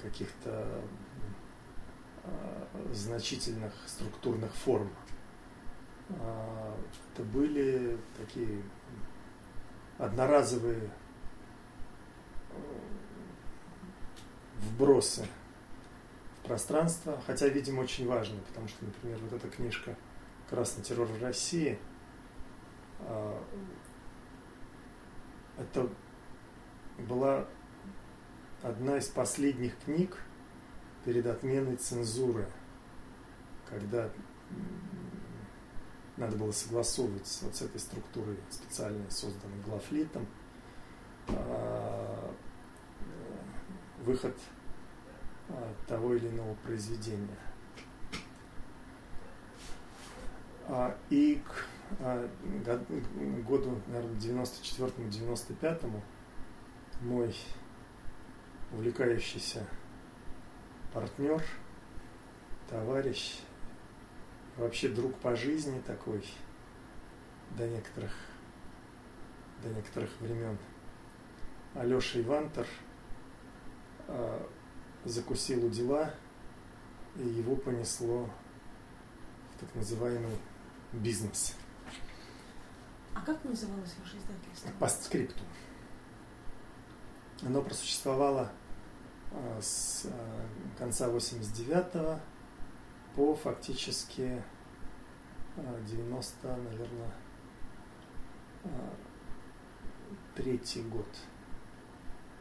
каких-то 0.00 0.82
э, 2.22 2.92
значительных 2.92 3.72
структурных 3.86 4.52
форм. 4.54 4.90
А, 6.10 6.76
это 7.12 7.24
были 7.24 7.98
такие 8.16 8.62
одноразовые 9.98 10.90
э, 12.50 12.56
вбросы 14.58 15.26
в 16.38 16.46
пространство, 16.46 17.20
хотя, 17.26 17.48
видимо, 17.48 17.80
очень 17.80 18.06
важно, 18.06 18.38
потому 18.48 18.68
что, 18.68 18.84
например, 18.84 19.18
вот 19.18 19.32
эта 19.32 19.48
книжка 19.48 19.96
«Красный 20.48 20.84
террор 20.84 21.08
в 21.08 21.20
России» 21.20 21.78
а, 23.00 23.42
это 25.58 25.88
была 26.98 27.46
одна 28.62 28.98
из 28.98 29.08
последних 29.08 29.78
книг 29.80 30.18
перед 31.04 31.26
отменой 31.26 31.76
цензуры, 31.76 32.46
когда 33.68 34.10
надо 36.16 36.36
было 36.36 36.50
согласовывать 36.50 37.38
вот 37.42 37.54
с 37.54 37.62
этой 37.62 37.78
структурой, 37.78 38.38
специально 38.50 39.08
созданной 39.10 39.60
главлитом, 39.64 40.26
а, 41.28 42.34
выход 44.04 44.36
а, 45.48 45.74
того 45.86 46.14
или 46.14 46.28
иного 46.28 46.54
произведения. 46.54 47.38
А, 50.68 50.96
и 51.10 51.42
к 51.46 51.66
году, 53.46 53.80
наверное, 53.86 54.16
94-95 54.16 56.02
мой 57.02 57.34
увлекающийся 58.72 59.66
партнер, 60.92 61.42
товарищ, 62.68 63.40
вообще 64.56 64.88
друг 64.88 65.14
по 65.18 65.36
жизни 65.36 65.80
такой 65.86 66.24
до 67.50 67.68
некоторых, 67.68 68.12
до 69.62 69.68
некоторых 69.68 70.10
времен. 70.20 70.58
Алеша 71.74 72.20
Ивантер 72.20 72.66
э, 74.08 74.46
закусил 75.04 75.66
у 75.66 75.68
дела, 75.68 76.14
и 77.16 77.26
его 77.26 77.56
понесло 77.56 78.30
в 79.54 79.60
так 79.60 79.74
называемый 79.74 80.38
бизнес. 80.92 81.54
А 83.16 83.20
как 83.22 83.42
называлось 83.44 83.94
ваше 83.98 84.18
издательство? 84.18 84.70
Постскриптум. 84.78 85.46
Оно 87.42 87.62
просуществовало 87.62 88.52
э, 89.30 89.60
с 89.62 90.04
э, 90.04 90.46
конца 90.78 91.08
89 91.08 92.20
по 93.14 93.34
фактически 93.34 94.42
90, 95.56 96.46
э, 96.46 96.56
наверное, 96.56 97.12
третий 100.34 100.82
год. 100.82 101.08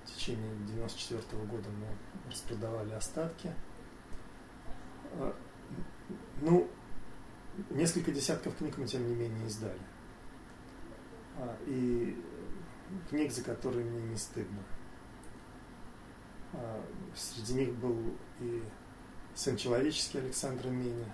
В 0.04 0.12
течение 0.12 0.54
94 0.68 1.22
-го 1.22 1.46
года 1.48 1.70
мы 1.70 1.88
распродавали 2.30 2.92
остатки. 2.92 3.54
Ну, 6.42 6.70
несколько 7.70 8.12
десятков 8.12 8.58
книг 8.58 8.78
мы, 8.78 8.86
тем 8.86 9.08
не 9.08 9.16
менее, 9.16 9.48
издали. 9.48 9.80
И 11.66 12.18
книг, 13.10 13.32
за 13.32 13.44
которые 13.44 13.86
мне 13.86 14.02
не 14.10 14.16
стыдно. 14.16 14.64
А, 16.54 16.84
среди 17.16 17.54
них 17.54 17.76
был 17.76 18.16
и 18.40 18.64
«Сын 19.34 19.58
человеческий» 19.58 20.20
Александра 20.20 20.70
Меня, 20.70 21.14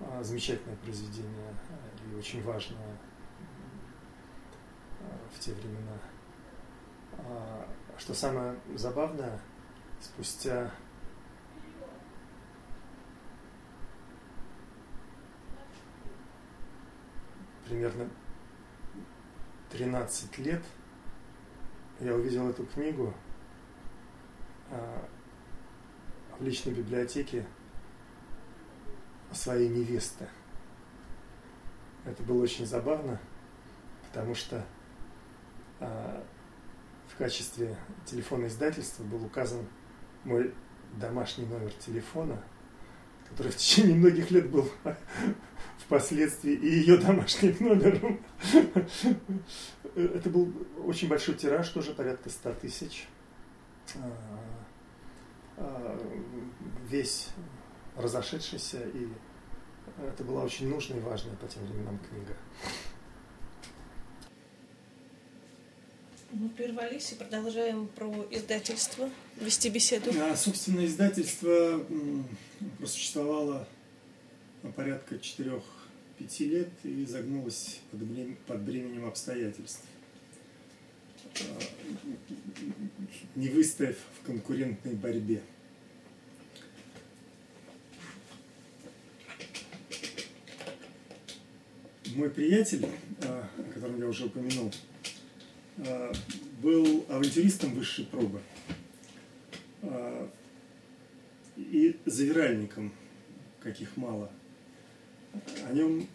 а, 0.00 0.22
замечательное 0.22 0.76
произведение 0.76 1.54
и 2.10 2.14
очень 2.14 2.42
важное 2.42 2.96
а, 5.00 5.28
в 5.34 5.38
те 5.38 5.52
времена. 5.52 5.98
Что 7.98 8.14
самое 8.14 8.56
забавное, 8.76 9.40
спустя 10.00 10.70
примерно 17.66 18.08
13 19.70 20.38
лет 20.38 20.62
я 22.00 22.14
увидел 22.14 22.48
эту 22.48 22.64
книгу– 22.66 23.14
а, 24.70 25.08
в 26.38 26.42
личной 26.44 26.72
библиотеке 26.72 27.44
своей 29.32 29.68
невесты. 29.68 30.28
Это 32.04 32.22
было 32.22 32.42
очень 32.42 32.66
забавно, 32.66 33.20
потому 34.06 34.34
что 34.34 34.64
а, 35.80 36.24
в 37.08 37.16
качестве 37.16 37.76
телефона 38.04 38.46
издательства 38.46 39.04
был 39.04 39.24
указан 39.24 39.66
мой 40.24 40.54
домашний 40.96 41.46
номер 41.46 41.72
телефона, 41.72 42.42
который 43.28 43.50
в 43.50 43.56
течение 43.56 43.96
многих 43.96 44.30
лет 44.30 44.50
был 44.50 44.70
впоследствии 45.78 46.52
и 46.52 46.66
ее 46.66 46.96
домашним 46.98 47.56
номером. 47.60 48.20
Это 49.94 50.30
был 50.30 50.52
очень 50.84 51.08
большой 51.08 51.34
тираж, 51.34 51.68
тоже 51.68 51.92
порядка 51.92 52.30
100 52.30 52.52
тысяч. 52.54 53.08
А, 53.96 54.38
Э, 55.58 55.98
весь 56.88 57.28
разошедшийся, 57.96 58.78
и 58.94 59.08
это 60.06 60.22
была 60.22 60.44
очень 60.44 60.68
нужная 60.68 60.98
и 60.98 61.00
важная 61.00 61.34
по 61.36 61.48
тем 61.48 61.64
временам 61.64 61.98
книга. 61.98 62.36
Мы 66.30 66.48
прервались 66.50 67.12
и 67.12 67.14
продолжаем 67.16 67.88
про 67.88 68.26
издательство, 68.30 69.10
вести 69.40 69.68
беседу. 69.68 70.10
А, 70.20 70.36
собственно, 70.36 70.86
издательство 70.86 71.84
просуществовало 72.78 73.66
порядка 74.76 75.16
4-5 75.16 75.62
лет 76.40 76.68
и 76.84 77.04
загнулось 77.06 77.80
под 78.46 78.60
бременем 78.62 79.06
обстоятельств. 79.06 79.84
Э, 81.40 81.60
не 83.36 83.48
выстояв 83.48 83.96
в 84.20 84.26
конкурентной 84.26 84.94
борьбе. 84.94 85.42
Мой 92.14 92.30
приятель, 92.30 92.86
э, 93.22 93.44
о 93.58 93.72
котором 93.72 93.98
я 93.98 94.06
уже 94.06 94.26
упомянул, 94.26 94.72
э, 95.76 96.12
был 96.62 97.06
авантюристом 97.08 97.74
высшей 97.74 98.06
пробы 98.06 98.40
и 101.56 101.96
завиральником, 102.04 102.92
каких 103.60 103.96
мало. 103.96 104.30
О 105.68 105.72
нем 105.72 106.06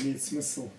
имеет 0.00 0.22
смысл 0.22 0.70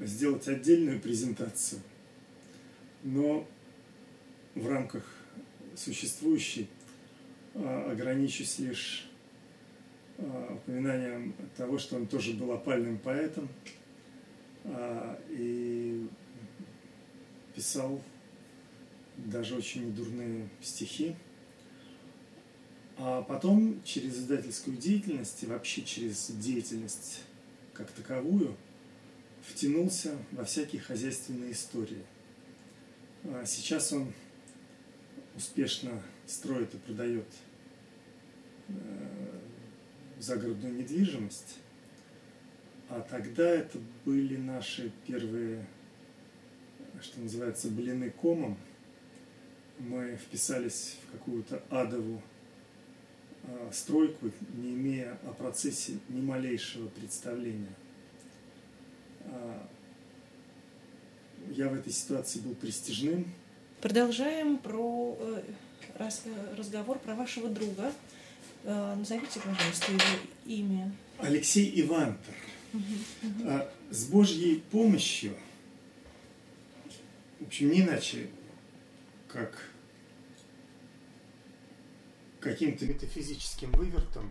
сделать 0.00 0.46
отдельную 0.48 1.00
презентацию, 1.00 1.80
но 3.02 3.46
в 4.54 4.68
рамках 4.68 5.04
существующей 5.74 6.68
а, 7.54 7.90
ограничусь 7.90 8.58
лишь 8.58 9.08
а, 10.18 10.54
упоминанием 10.54 11.34
того, 11.56 11.78
что 11.78 11.96
он 11.96 12.06
тоже 12.06 12.34
был 12.34 12.52
опальным 12.52 12.98
поэтом 12.98 13.48
а, 14.64 15.18
и 15.30 16.06
писал 17.54 18.00
даже 19.16 19.56
очень 19.56 19.94
дурные 19.94 20.48
стихи. 20.60 21.14
А 22.98 23.22
потом 23.22 23.82
через 23.84 24.18
издательскую 24.18 24.76
деятельность 24.76 25.42
и 25.42 25.46
вообще 25.46 25.82
через 25.82 26.30
деятельность 26.30 27.20
как 27.74 27.90
таковую– 27.90 28.56
втянулся 29.46 30.16
во 30.32 30.44
всякие 30.44 30.82
хозяйственные 30.82 31.52
истории. 31.52 32.04
А 33.24 33.44
сейчас 33.44 33.92
он 33.92 34.12
успешно 35.34 36.02
строит 36.26 36.74
и 36.74 36.78
продает 36.78 37.26
э, 38.68 38.72
загородную 40.18 40.74
недвижимость. 40.74 41.58
А 42.88 43.00
тогда 43.00 43.48
это 43.48 43.78
были 44.04 44.36
наши 44.36 44.92
первые, 45.06 45.66
что 47.00 47.20
называется, 47.20 47.68
блины 47.68 48.10
комом. 48.10 48.56
Мы 49.78 50.16
вписались 50.16 50.96
в 51.06 51.12
какую-то 51.12 51.62
адову 51.68 52.22
стройку, 53.72 54.30
не 54.56 54.74
имея 54.74 55.18
о 55.26 55.32
процессе 55.32 55.98
ни 56.08 56.20
малейшего 56.20 56.88
представления– 56.88 57.74
а, 59.28 59.68
я 61.50 61.68
в 61.68 61.74
этой 61.74 61.92
ситуации 61.92 62.40
был 62.40 62.54
престижным. 62.54 63.32
Продолжаем 63.80 64.58
про 64.58 65.16
э, 65.20 65.42
раз, 65.96 66.22
разговор 66.56 66.98
про 66.98 67.14
вашего 67.14 67.48
друга. 67.48 67.92
Э, 68.64 68.94
назовите, 68.96 69.40
пожалуйста, 69.40 69.92
его 69.92 70.02
имя. 70.46 70.92
Алексей 71.18 71.80
Ивантер. 71.80 72.34
Угу, 72.72 72.82
угу. 73.22 73.62
С 73.90 74.06
Божьей 74.06 74.62
помощью, 74.70 75.36
в 77.38 77.46
общем, 77.46 77.70
не 77.70 77.82
иначе, 77.82 78.28
как 79.28 79.70
каким-то 82.46 82.86
метафизическим 82.86 83.72
вывертом, 83.72 84.30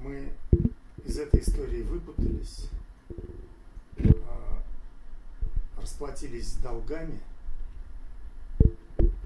мы 0.00 0.32
из 1.04 1.18
этой 1.18 1.40
истории 1.40 1.82
выпутались 1.82 2.70
а, 3.98 4.62
расплатились 5.76 6.54
долгами. 6.56 7.20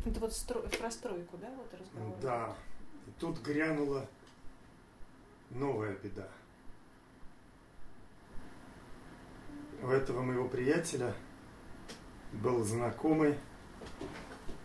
Это 0.05 0.19
вот 0.19 0.33
стро... 0.33 0.61
про 0.61 0.91
стройку, 0.91 1.37
да, 1.39 1.49
вот 1.57 1.73
разговор? 1.73 2.17
Да. 2.21 2.57
И 3.07 3.11
тут 3.21 3.41
грянула 3.43 4.09
новая 5.51 5.95
беда. 5.95 6.29
У 9.83 9.89
этого 9.89 10.23
моего 10.23 10.49
приятеля 10.49 11.15
был 12.33 12.65
знакомый, 12.65 13.39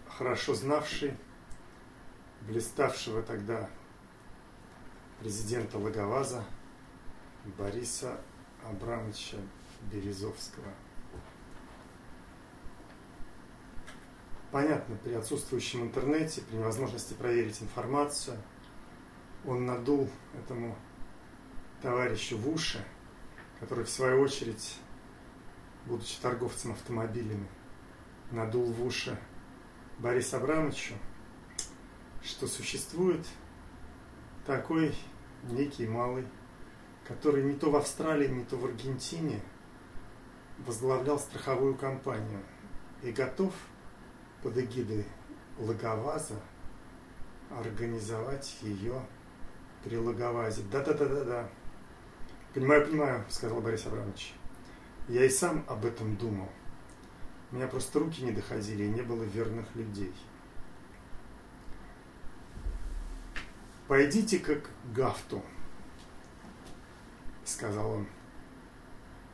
хорошо 0.07 0.55
знавший, 0.55 1.13
блиставшего 2.47 3.21
тогда 3.21 3.69
президента 5.19 5.77
Лаговаза 5.77 6.43
Бориса 7.57 8.19
Абрамовича 8.63 9.37
Березовского. 9.91 10.67
Понятно, 14.51 14.95
при 15.03 15.13
отсутствующем 15.13 15.83
интернете, 15.83 16.41
при 16.41 16.55
невозможности 16.55 17.13
проверить 17.13 17.61
информацию, 17.61 18.37
он 19.45 19.65
надул 19.65 20.09
этому 20.33 20.75
товарищу 21.81 22.37
в 22.37 22.49
уши, 22.49 22.83
который 23.59 23.83
в 23.83 23.89
свою 23.89 24.21
очередь, 24.21 24.77
будучи 25.85 26.19
торговцем 26.21 26.71
автомобилями, 26.71 27.47
надул 28.31 28.71
в 28.71 28.85
уши 28.85 29.19
Борису 29.99 30.37
Абрамовичу, 30.37 30.93
что 32.25 32.47
существует 32.47 33.25
такой 34.45 34.93
некий 35.43 35.87
малый, 35.87 36.25
который 37.07 37.43
не 37.43 37.53
то 37.53 37.69
в 37.69 37.75
Австралии, 37.75 38.27
не 38.27 38.43
то 38.43 38.57
в 38.57 38.65
Аргентине 38.65 39.41
возглавлял 40.59 41.19
страховую 41.19 41.75
компанию 41.75 42.41
и 43.03 43.11
готов 43.11 43.53
под 44.41 44.57
эгидой 44.57 45.05
Лаговаза 45.59 46.39
организовать 47.51 48.57
ее 48.61 49.01
при 49.83 49.97
Лаговазе. 49.97 50.63
Да-да-да-да-да. 50.71 51.49
Понимаю, 52.53 52.85
понимаю, 52.85 53.25
сказал 53.29 53.61
Борис 53.61 53.85
Абрамович. 53.85 54.33
Я 55.07 55.25
и 55.25 55.29
сам 55.29 55.63
об 55.67 55.85
этом 55.85 56.15
думал. 56.17 56.49
У 57.51 57.55
меня 57.55 57.67
просто 57.67 57.99
руки 57.99 58.23
не 58.23 58.31
доходили, 58.31 58.83
и 58.83 58.89
не 58.89 59.01
было 59.01 59.23
верных 59.23 59.75
людей. 59.75 60.13
Пойдите 63.87 64.39
как 64.39 64.71
Гафту, 64.95 65.43
сказал 67.43 67.91
он. 67.91 68.07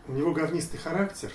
У 0.07 0.11
него 0.11 0.33
говнистый 0.33 0.77
характер, 0.77 1.31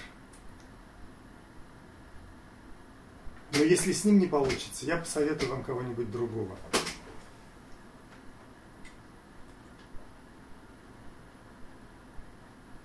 но 3.53 3.61
если 3.61 3.93
с 3.93 4.05
ним 4.05 4.19
не 4.19 4.27
получится, 4.27 4.85
я 4.85 4.99
посоветую 4.99 5.51
вам 5.51 5.65
кого-нибудь 5.65 6.11
другого. 6.11 6.59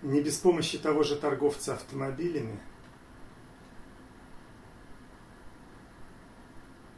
Не 0.02 0.22
без 0.22 0.38
помощи 0.38 0.78
того 0.78 1.04
же 1.04 1.18
торговца 1.18 1.74
автомобилями 1.74 2.58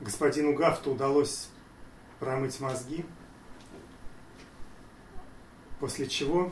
господину 0.02 0.54
Гафту 0.54 0.92
удалось 0.92 1.50
промыть 2.20 2.60
мозги– 2.60 3.04
После 5.84 6.08
чего 6.08 6.50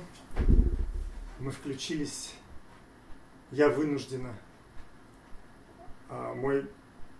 мы 1.40 1.52
включились, 1.52 2.36
я 3.52 3.70
вынуждена, 3.70 4.36
а 6.10 6.34
мой 6.34 6.70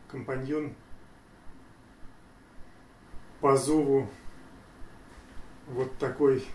компаньон 0.09 0.76
по 3.39 3.55
зову 3.55 4.09
вот 5.68 5.97
такой 5.99 6.45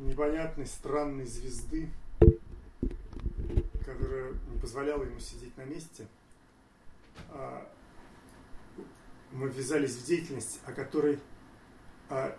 непонятной, 0.00 0.66
странной 0.66 1.24
звезды, 1.24 1.88
которая 3.86 4.34
не 4.52 4.58
позволяла 4.60 5.04
ему 5.04 5.18
сидеть 5.18 5.56
на 5.56 5.64
месте, 5.64 6.06
а 7.30 7.72
мы 9.32 9.48
ввязались 9.48 9.96
в 9.96 10.04
деятельность, 10.04 10.60
о 10.66 10.72
которой 10.72 11.18
а, 12.10 12.38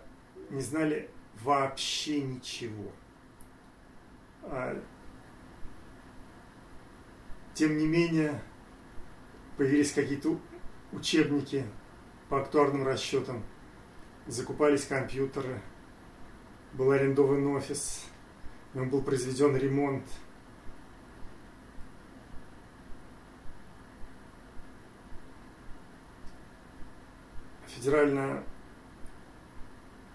не 0.50 0.60
знали 0.60 1.10
вообще 1.42 2.22
ничего. 2.22 2.92
А, 4.42 4.82
тем 7.54 7.76
не 7.76 7.86
менее, 7.86 8.42
появились 9.56 9.92
какие-то 9.92 10.38
учебники 10.92 11.64
по 12.28 12.40
актуарным 12.40 12.86
расчетам, 12.86 13.44
закупались 14.26 14.86
компьютеры, 14.86 15.60
был 16.72 16.90
арендован 16.92 17.46
офис, 17.48 18.06
в 18.72 18.76
нем 18.76 18.88
был 18.88 19.02
произведен 19.02 19.56
ремонт. 19.56 20.04
Федеральная 27.66 28.44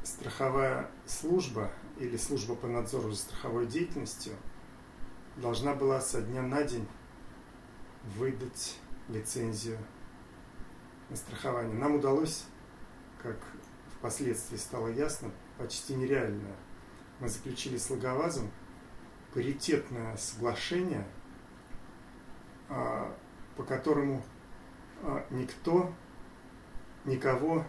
страховая 0.06 0.90
служба 1.08 1.72
или 1.98 2.16
служба 2.16 2.56
по 2.56 2.68
надзору 2.68 3.10
за 3.12 3.18
страховой 3.18 3.66
деятельностью 3.66 4.34
должна 5.38 5.74
была 5.74 6.00
со 6.00 6.22
дня 6.22 6.44
на 6.44 6.64
день 6.64 6.88
выдать 8.16 8.78
лицензию 9.10 9.80
на 11.10 11.16
страхование. 11.16 11.76
Нам 11.76 11.96
удалось, 11.96 12.46
как 13.22 13.38
впоследствии 13.98 14.58
стало 14.58 14.90
ясно, 14.90 15.32
почти 15.58 15.96
нереальное. 15.96 16.56
Мы 17.20 17.28
заключили 17.28 17.78
с 17.78 17.90
Логовазом 17.90 18.52
паритетное 19.34 20.16
соглашение, 20.18 21.06
а, 22.70 23.16
по 23.58 23.64
которому 23.64 24.24
а, 25.02 25.26
никто 25.32 25.92
никого 27.06 27.66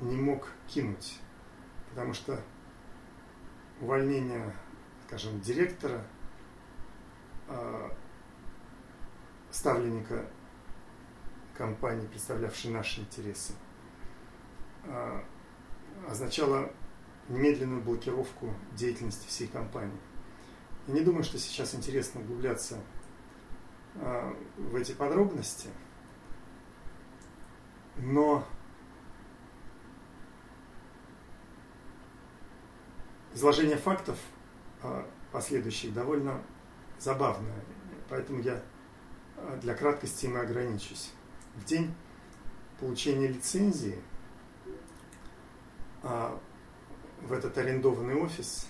не 0.00 0.16
мог 0.16 0.48
кинуть, 0.66 1.18
потому 1.90 2.14
что 2.14 2.40
увольнение, 3.80 4.54
скажем, 5.06 5.40
директора, 5.40 6.04
э, 7.48 7.90
ставленника 9.50 10.26
компании, 11.56 12.06
представлявшей 12.06 12.70
наши 12.70 13.00
интересы, 13.00 13.52
э, 14.84 15.22
означало 16.08 16.70
немедленную 17.28 17.82
блокировку 17.82 18.54
деятельности 18.72 19.26
всей 19.26 19.48
компании. 19.48 19.98
Я 20.86 20.94
не 20.94 21.00
думаю, 21.00 21.24
что 21.24 21.38
сейчас 21.38 21.74
интересно 21.74 22.20
углубляться 22.20 22.78
э, 23.96 24.34
в 24.56 24.74
эти 24.76 24.92
подробности, 24.92 25.68
но 27.96 28.46
изложение 33.38 33.76
фактов 33.76 34.18
а, 34.82 35.06
последующих 35.30 35.94
довольно 35.94 36.42
забавное, 36.98 37.62
поэтому 38.08 38.40
я 38.40 38.60
а, 39.36 39.56
для 39.58 39.74
краткости 39.74 40.26
им 40.26 40.36
ограничусь. 40.36 41.12
В 41.54 41.64
день 41.64 41.94
получения 42.80 43.28
лицензии 43.28 43.96
а, 46.02 46.36
в 47.22 47.32
этот 47.32 47.56
арендованный 47.58 48.16
офис 48.16 48.66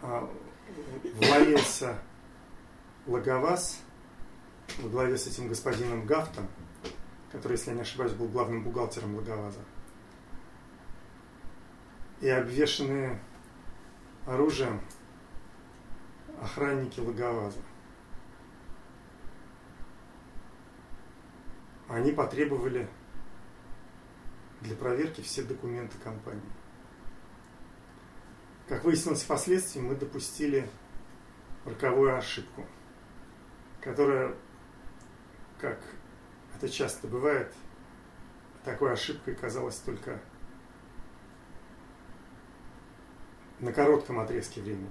ввалился 0.00 1.98
Логоваз 3.06 3.80
во 4.78 4.88
главе 4.88 5.18
с 5.18 5.26
этим 5.26 5.48
господином 5.48 6.06
Гафтом, 6.06 6.48
который, 7.32 7.52
если 7.52 7.70
я 7.70 7.76
не 7.76 7.82
ошибаюсь, 7.82 8.12
был 8.12 8.28
главным 8.28 8.62
бухгалтером 8.62 9.16
Логоваза, 9.16 9.60
и 12.20 12.28
обвешенные 12.28 13.20
оружием 14.26 14.80
охранники 16.40 17.00
Лаговаза. 17.00 17.60
Они 21.88 22.12
потребовали 22.12 22.88
для 24.60 24.76
проверки 24.76 25.20
все 25.20 25.42
документы 25.42 25.98
компании. 25.98 26.42
Как 28.68 28.84
выяснилось 28.84 29.22
впоследствии, 29.22 29.80
мы 29.80 29.94
допустили 29.96 30.68
роковую 31.64 32.16
ошибку, 32.16 32.64
которая, 33.80 34.34
как 35.60 35.78
это 36.56 36.68
часто 36.68 37.08
бывает, 37.08 37.52
такой 38.64 38.92
ошибкой 38.92 39.34
казалась 39.34 39.76
только 39.78 40.20
на 43.62 43.72
коротком 43.72 44.18
отрезке 44.18 44.60
времени. 44.60 44.90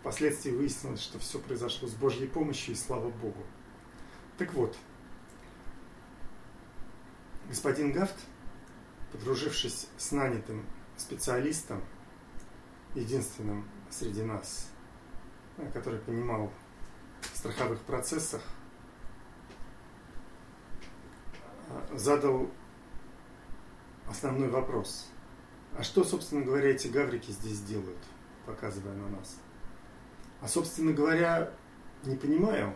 Впоследствии 0.00 0.50
выяснилось, 0.50 1.00
что 1.00 1.18
все 1.18 1.38
произошло 1.38 1.88
с 1.88 1.94
Божьей 1.94 2.28
помощью 2.28 2.74
и 2.74 2.76
слава 2.76 3.08
Богу. 3.08 3.42
Так 4.36 4.52
вот, 4.52 4.76
господин 7.48 7.92
Гафт, 7.92 8.16
подружившись 9.10 9.88
с 9.96 10.12
нанятым 10.12 10.66
специалистом, 10.98 11.82
единственным 12.94 13.66
среди 13.90 14.22
нас, 14.22 14.68
э, 15.56 15.70
который 15.72 16.00
понимал 16.00 16.52
в 17.22 17.36
страховых 17.38 17.80
процессах, 17.82 18.42
э, 21.68 21.96
задал 21.96 22.50
основной 24.06 24.48
вопрос. 24.50 25.11
А 25.76 25.82
что, 25.82 26.04
собственно 26.04 26.44
говоря, 26.44 26.70
эти 26.70 26.88
гаврики 26.88 27.30
здесь 27.30 27.60
делают, 27.62 27.98
показывая 28.46 28.94
на 28.94 29.08
нас? 29.08 29.38
А, 30.40 30.48
собственно 30.48 30.92
говоря, 30.92 31.50
не 32.04 32.16
понимаю, 32.16 32.74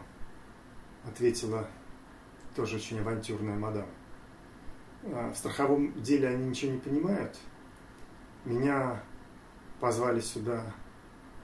ответила 1.05 1.69
тоже 2.55 2.77
очень 2.77 3.01
авантюрная 3.01 3.57
мадам. 3.57 3.87
А, 5.05 5.31
в 5.31 5.37
страховом 5.37 6.01
деле 6.03 6.29
они 6.29 6.49
ничего 6.49 6.73
не 6.73 6.79
понимают. 6.79 7.37
Меня 8.45 9.03
позвали 9.79 10.21
сюда 10.21 10.73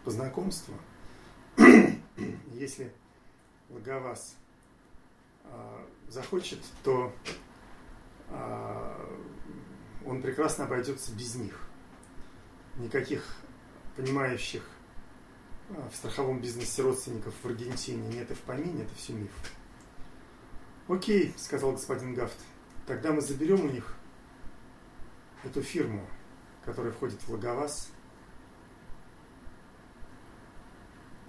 по 0.05 0.11
знакомству. 0.11 0.75
Если 2.53 2.93
Лаговас 3.69 4.37
а, 5.45 5.87
захочет, 6.09 6.61
то 6.83 7.13
а, 8.31 9.07
он 10.07 10.23
прекрасно 10.23 10.65
обойдется 10.65 11.13
без 11.13 11.35
них. 11.35 11.61
Никаких 12.77 13.25
понимающих 13.97 14.63
в 15.69 15.97
страховом 15.97 16.41
бизнесе 16.41 16.83
родственников 16.83 17.35
в 17.43 17.47
Аргентине 17.47 18.07
нет 18.09 18.31
и 18.31 18.35
в 18.35 18.41
помине, 18.41 18.83
это 18.85 18.95
все 18.95 19.13
миф. 19.13 19.31
Окей, 20.89 21.35
сказал 21.39 21.73
господин 21.73 22.15
Гафт, 22.15 22.37
тогда 22.87 23.13
мы 23.13 23.21
заберем 23.21 23.65
у 23.65 23.69
них 23.69 23.95
эту 25.45 25.63
фирму, 25.63 26.07
которая 26.65 26.93
входит 26.93 27.23
в 27.23 27.31
Лаговас, 27.31 27.91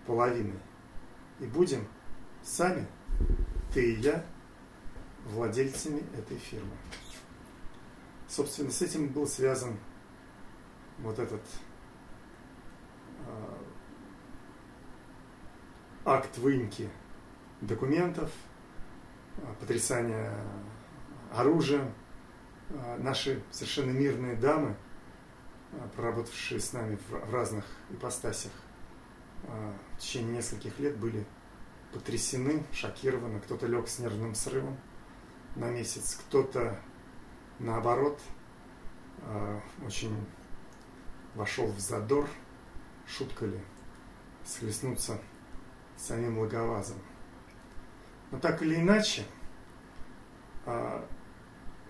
половины. 0.05 0.59
И 1.39 1.45
будем 1.45 1.87
сами, 2.43 2.87
ты 3.73 3.93
и 3.93 3.99
я, 4.01 4.25
владельцами 5.25 6.03
этой 6.17 6.37
фирмы. 6.37 6.75
Собственно, 8.33 8.71
с 8.71 8.81
этим 8.81 9.09
был 9.09 9.27
связан 9.27 9.77
вот 10.97 11.19
этот 11.19 11.43
э, 13.27 13.57
акт 16.03 16.39
выемки 16.39 16.89
документов, 17.61 18.31
а, 19.37 19.53
потрясания 19.59 20.33
оружием. 21.31 21.93
А, 22.71 22.97
наши 22.97 23.43
совершенно 23.51 23.91
мирные 23.91 24.35
дамы, 24.35 24.75
проработавшие 25.95 26.59
с 26.59 26.73
нами 26.73 26.97
в 27.09 27.31
разных 27.31 27.65
ипостасях, 27.91 28.51
в 29.43 29.99
течение 29.99 30.37
нескольких 30.37 30.79
лет 30.79 30.97
были 30.97 31.23
потрясены, 31.93 32.63
шокированы. 32.71 33.39
Кто-то 33.41 33.67
лег 33.67 33.87
с 33.87 33.99
нервным 33.99 34.33
срывом 34.33 34.79
на 35.55 35.69
месяц, 35.69 36.15
кто-то 36.15 36.79
наоборот 37.59 38.19
очень 39.85 40.15
вошел 41.35 41.67
в 41.67 41.79
задор, 41.79 42.27
шутка 43.07 43.45
ли, 43.45 43.59
схлестнуться 44.45 45.19
самим 45.97 46.39
Логовазом. 46.39 46.97
Но 48.31 48.39
так 48.39 48.61
или 48.61 48.75
иначе, 48.75 49.25
а, 50.65 51.07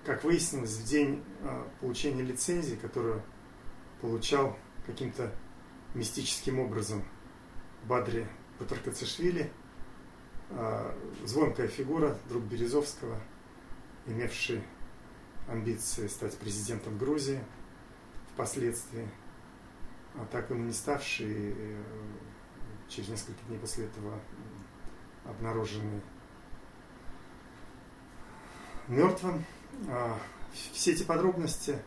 как 0.05 0.23
выяснилось, 0.23 0.77
в 0.77 0.85
день 0.85 1.23
а, 1.41 1.67
получения 1.79 2.21
лицензии, 2.21 2.75
которую 2.75 3.23
получал 4.01 4.57
каким-то 4.85 5.33
мистическим 5.93 6.59
образом 6.59 7.03
Бадри 7.85 8.27
Патаркацишвили, 8.59 9.51
а, 10.51 10.95
звонкая 11.25 11.67
фигура, 11.67 12.17
друг 12.27 12.43
Березовского, 12.43 13.19
имевший 14.05 14.63
амбиции 15.47 16.07
стать 16.07 16.37
президентом 16.37 16.97
Грузии 16.97 17.43
впоследствии, 18.33 19.07
а 20.15 20.25
так 20.31 20.51
и 20.51 20.53
не 20.53 20.71
ставший 20.71 21.53
э, 21.55 21.83
через 22.87 23.09
несколько 23.09 23.43
дней 23.47 23.59
после 23.59 23.85
этого 23.85 24.19
обнаруженный 25.25 26.01
мертвым. 28.87 29.43
А, 29.89 30.17
все 30.73 30.91
эти 30.91 31.03
подробности 31.03 31.79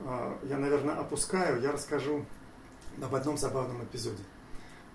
а, 0.00 0.38
я, 0.44 0.58
наверное, 0.58 0.96
опускаю. 0.96 1.60
Я 1.62 1.72
расскажу 1.72 2.24
об 3.02 3.14
одном 3.14 3.36
забавном 3.36 3.84
эпизоде. 3.84 4.22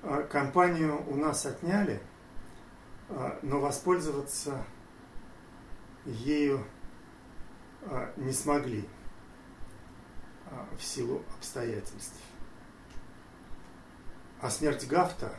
А, 0.03 0.23
компанию 0.23 1.03
у 1.07 1.15
нас 1.15 1.45
отняли, 1.45 2.01
но 3.41 3.59
воспользоваться 3.59 4.63
ею 6.05 6.63
не 8.17 8.31
смогли 8.31 8.87
в 10.77 10.83
силу 10.83 11.23
обстоятельств. 11.37 12.19
А 14.39 14.49
смерть 14.49 14.87
Гафта, 14.87 15.35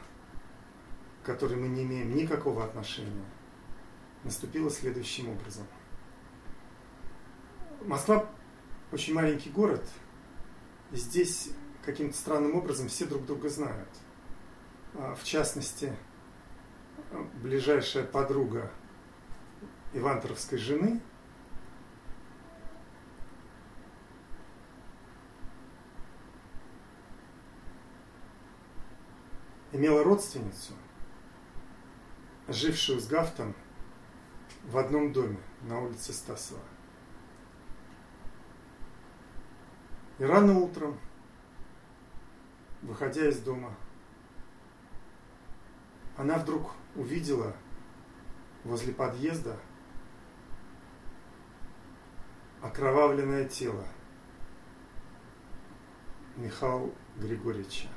к 1.23 1.27
которой 1.27 1.57
мы 1.57 1.69
не 1.69 1.83
имеем 1.83 2.15
никакого 2.15 2.65
отношения, 2.65 3.25
наступила 4.25 4.71
следующим 4.71 5.29
образом. 5.31 5.67
Москва 7.83 8.29
очень 8.93 9.15
маленький 9.15 9.51
город. 9.51 9.85
Здесь 10.93 11.51
каким-то 11.85 12.17
странным 12.17 12.55
образом 12.55 12.89
все 12.89 13.07
друг 13.07 13.27
друга 13.27 13.49
знают. 13.49 13.89
А, 14.95 15.15
в 15.15 15.25
частности, 15.25 15.97
ближайшая 17.43 18.05
подруга 18.05 18.71
Ивантеровской 19.93 20.59
жены– 20.59 21.01
имела 29.73 30.05
родственницу, 30.05 30.75
жившую 32.49 33.01
с 33.01 33.07
Гафтом 33.07 33.55
в 34.65 34.77
одном 34.77 35.13
доме 35.13 35.39
на 35.63 35.81
улице 35.81 36.13
Стасова. 36.13 36.61
И 40.19 40.25
рано 40.25 40.59
утром, 40.59 41.01
выходя 42.83 43.29
из 43.29 43.41
дома, 43.41 43.75
она 46.17 46.39
вдруг 46.39 46.73
увидела 46.95 47.57
возле 48.65 48.93
подъезда 48.93 49.59
окровавленное 52.61 53.49
тело 53.49 53.85
Михаила 56.37 56.93
Григорьевича 57.17 57.89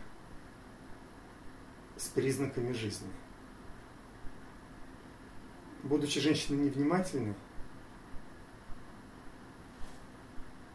признаками 2.16 2.72
жизни. 2.72 3.11
Будучи 5.84 6.20
женщиной 6.20 6.66
невнимательной, 6.66 7.36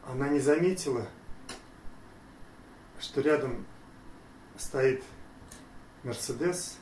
она 0.07 0.29
не 0.29 0.39
заметила, 0.39 1.09
что 3.01 3.23
рядом 3.23 3.67
стоит 4.57 5.03
Мерседес 6.05 6.79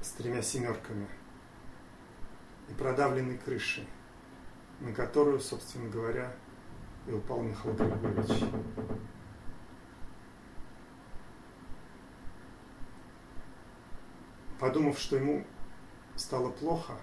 с 0.00 0.10
тремя 0.12 0.42
семерками 0.42 1.08
и 2.68 2.74
продавленной 2.74 3.36
крышей, 3.36 3.86
на 4.80 4.92
которую, 4.92 5.40
собственно 5.40 5.90
говоря, 5.90 6.34
и 7.06 7.12
упал 7.12 7.42
Михаил 7.42 7.74
Григорьевич. 7.74 8.44
Подумав, 14.64 14.98
что 14.98 15.16
ему 15.16 15.46
стало 16.16 16.48
плохо, 16.48 16.94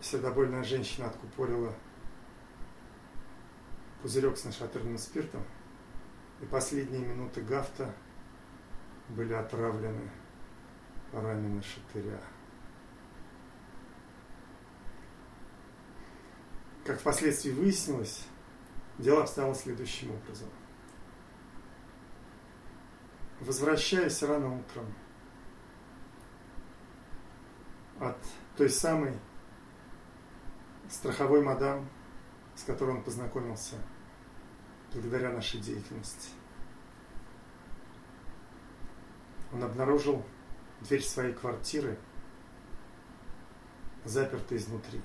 сердобольная 0.00 0.64
женщина 0.64 1.08
откупорила 1.08 1.74
пузырек 4.00 4.38
с 4.38 4.46
нашатырным 4.46 4.96
спиртом, 4.96 5.44
и 6.40 6.46
последние 6.46 7.04
минуты 7.04 7.42
гафта 7.42 7.94
были 9.10 9.34
отравлены 9.34 10.10
парами 11.12 11.56
на 11.56 11.62
шатыря. 11.62 12.22
Как 16.86 17.00
впоследствии 17.00 17.50
выяснилось, 17.50 18.24
дело 18.96 19.24
обстояло 19.24 19.54
следующим 19.54 20.12
образом– 20.12 20.48
возвращаясь 23.40 24.22
рано 24.22 24.58
утром 24.58 24.86
от 28.00 28.16
той 28.56 28.70
самой 28.70 29.18
страховой 30.88 31.42
мадам, 31.42 31.88
с 32.54 32.62
которой 32.62 32.96
он 32.96 33.02
познакомился 33.02 33.76
благодаря 34.92 35.30
нашей 35.30 35.60
деятельности. 35.60 36.30
Он 39.52 39.62
обнаружил 39.62 40.24
дверь 40.80 41.02
своей 41.02 41.32
квартиры 41.32 41.98
заперта 44.04 44.56
изнутри. 44.56 45.00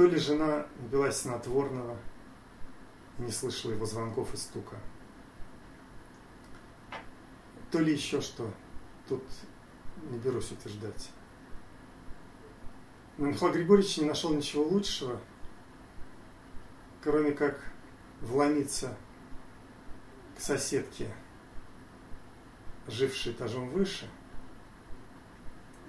То 0.00 0.06
ли 0.06 0.18
жена 0.18 0.66
напилась 0.78 1.18
снотворного 1.18 1.94
не 3.18 3.30
слышала 3.30 3.72
его 3.72 3.84
звонков 3.84 4.32
и 4.32 4.36
стука, 4.38 4.78
то 7.70 7.80
ли 7.80 7.92
еще 7.92 8.22
что, 8.22 8.50
тут 9.06 9.22
не 10.10 10.16
берусь 10.16 10.52
утверждать. 10.52 11.10
Но 13.18 13.26
Михаил 13.26 13.52
Григорьевич 13.52 13.98
не 13.98 14.06
нашел 14.06 14.32
ничего 14.32 14.64
лучшего, 14.64 15.20
кроме 17.02 17.32
как 17.32 17.62
вломиться 18.22 18.96
к 20.34 20.40
соседке, 20.40 21.14
жившей 22.86 23.34
этажом 23.34 23.68
выше, 23.68 24.08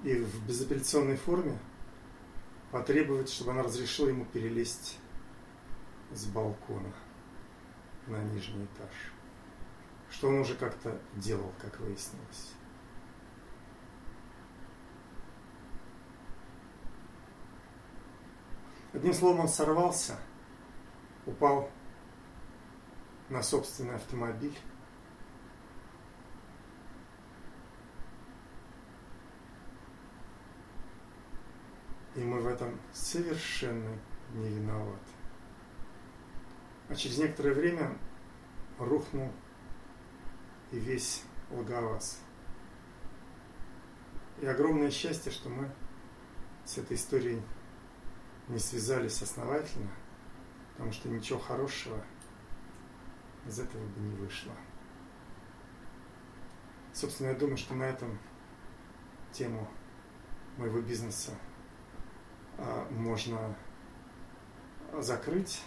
и 0.04 0.16
в 0.16 0.46
безапелляционной 0.46 1.16
форме 1.16 1.58
потребовать, 2.72 3.30
чтобы 3.30 3.52
она 3.52 3.64
разрешила 3.64 4.08
ему 4.08 4.26
перелезть 4.26 4.98
с 6.12 6.26
балкона 6.26 6.94
на 8.08 8.18
нижний 8.18 8.66
этаж. 8.66 9.12
Что 10.10 10.30
он 10.30 10.40
уже 10.40 10.56
как-то 10.56 11.00
делал, 11.16 11.52
как 11.62 11.80
выяснилось. 11.80 12.54
Одним 18.94 19.14
словом, 19.14 19.42
он 19.42 19.48
сорвался, 19.48 20.20
упал 21.26 21.70
на 23.30 23.42
собственный 23.42 23.96
автомобиль. 23.96 24.58
И 32.16 32.20
мы 32.24 32.42
в 32.42 32.48
этом 32.48 32.80
совершенно 32.92 33.98
не 34.34 34.50
виноваты. 34.50 35.00
А 36.90 36.96
через 36.96 37.18
некоторое 37.18 37.54
время 37.54 37.98
рухнул 38.78 39.32
и 40.72 40.80
весь 40.80 41.24
Логоваз. 41.50 42.20
И 44.42 44.46
огромное 44.46 44.90
счастье, 44.90 45.32
что 45.32 45.50
мы 45.50 45.70
с 46.66 46.78
этой 46.78 46.96
историей 46.96 47.42
не 48.48 48.60
связались 48.60 49.22
основательно, 49.22 49.92
потому 50.74 50.92
что 50.92 51.10
ничего 51.10 51.40
хорошего 51.40 52.04
из 53.46 53.60
этого 53.60 53.86
бы 53.86 54.00
не 54.02 54.16
вышло. 54.16 54.54
Собственно, 56.94 57.30
я 57.30 57.36
думаю, 57.36 57.58
что 57.58 57.74
на 57.74 57.84
этом 57.84 58.20
тему 59.32 59.68
моего 60.58 60.82
бизнеса 60.82 61.32
можно 62.92 63.56
закрыть. 65.00 65.62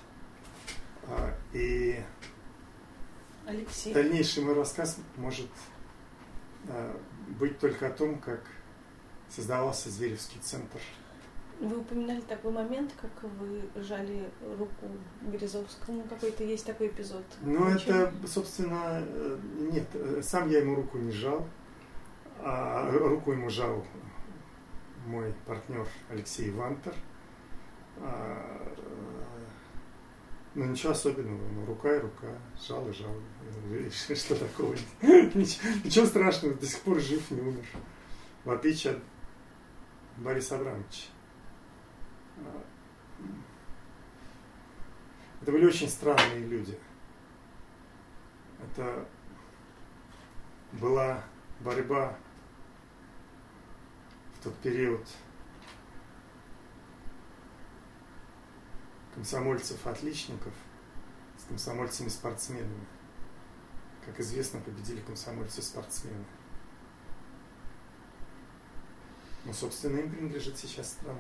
А, 1.07 1.35
и 1.53 2.01
Алексей. 3.47 3.93
дальнейший 3.93 4.43
мой 4.43 4.55
рассказ 4.55 4.99
может 5.17 5.51
а, 6.69 6.99
быть 7.39 7.59
только 7.59 7.89
о 7.89 7.91
том, 7.91 8.19
как 8.19 8.43
создавался 9.29 9.91
Зверевский 9.91 10.41
центр 10.41 10.81
вы 11.61 11.79
упоминали 11.79 12.21
такой 12.21 12.53
момент, 12.53 12.93
как 13.01 13.11
вы 13.39 13.63
жали 13.77 14.29
руку 14.59 14.87
Березовскому. 15.23 16.03
Какой-то 16.03 16.45
есть 16.45 16.67
такой 16.67 16.89
эпизод. 16.89 17.25
Ну, 17.43 17.69
это, 17.69 18.13
собственно, 18.27 19.03
э, 19.07 19.39
нет. 19.73 19.87
Сам 20.23 20.51
я 20.51 20.59
ему 20.59 20.75
руку 20.75 20.99
не 20.99 21.13
жал. 21.13 21.47
А 22.41 22.91
руку 22.91 23.33
ему 23.33 23.49
жал 23.49 23.85
мой 25.07 25.35
партнер 25.47 25.87
Алексей 26.11 26.51
Вантер. 26.51 26.95
А, 27.99 28.75
ну, 30.55 30.67
ничего 30.67 30.93
особенного. 30.93 31.41
Ну, 31.53 31.67
рука 31.67 31.95
и 31.95 32.01
рука. 32.01 32.29
Жал 32.67 32.89
и 32.89 32.93
жал. 32.93 33.15
Что 34.17 34.37
такого? 34.37 34.75
Ничего, 35.03 36.07
страшного. 36.07 36.55
До 36.55 36.67
сих 36.67 36.81
пор 36.81 37.01
жив, 37.01 37.31
не 37.31 37.41
умер. 37.41 37.65
В 38.45 38.51
отличие 38.51 38.95
от 38.95 39.03
Бориса 40.17 40.57
Абрамовича. 40.57 41.09
Это 45.43 45.53
были 45.53 45.67
очень 45.67 45.89
странные 45.89 46.47
люди. 46.47 46.79
Это 48.61 49.07
была 50.73 51.23
борьба 51.61 52.17
тот 54.45 54.55
период 54.59 55.01
комсомольцев-отличников 59.15 60.53
с 61.39 61.45
комсомольцами-спортсменами. 61.45 62.87
Как 64.05 64.21
известно, 64.21 64.61
победили 64.61 65.01
комсомольцы-спортсмены. 65.01 66.27
Ну, 69.47 69.53
собственно, 69.55 69.99
им 69.99 70.11
принадлежит 70.11 70.59
сейчас 70.59 70.91
страна. 70.91 71.19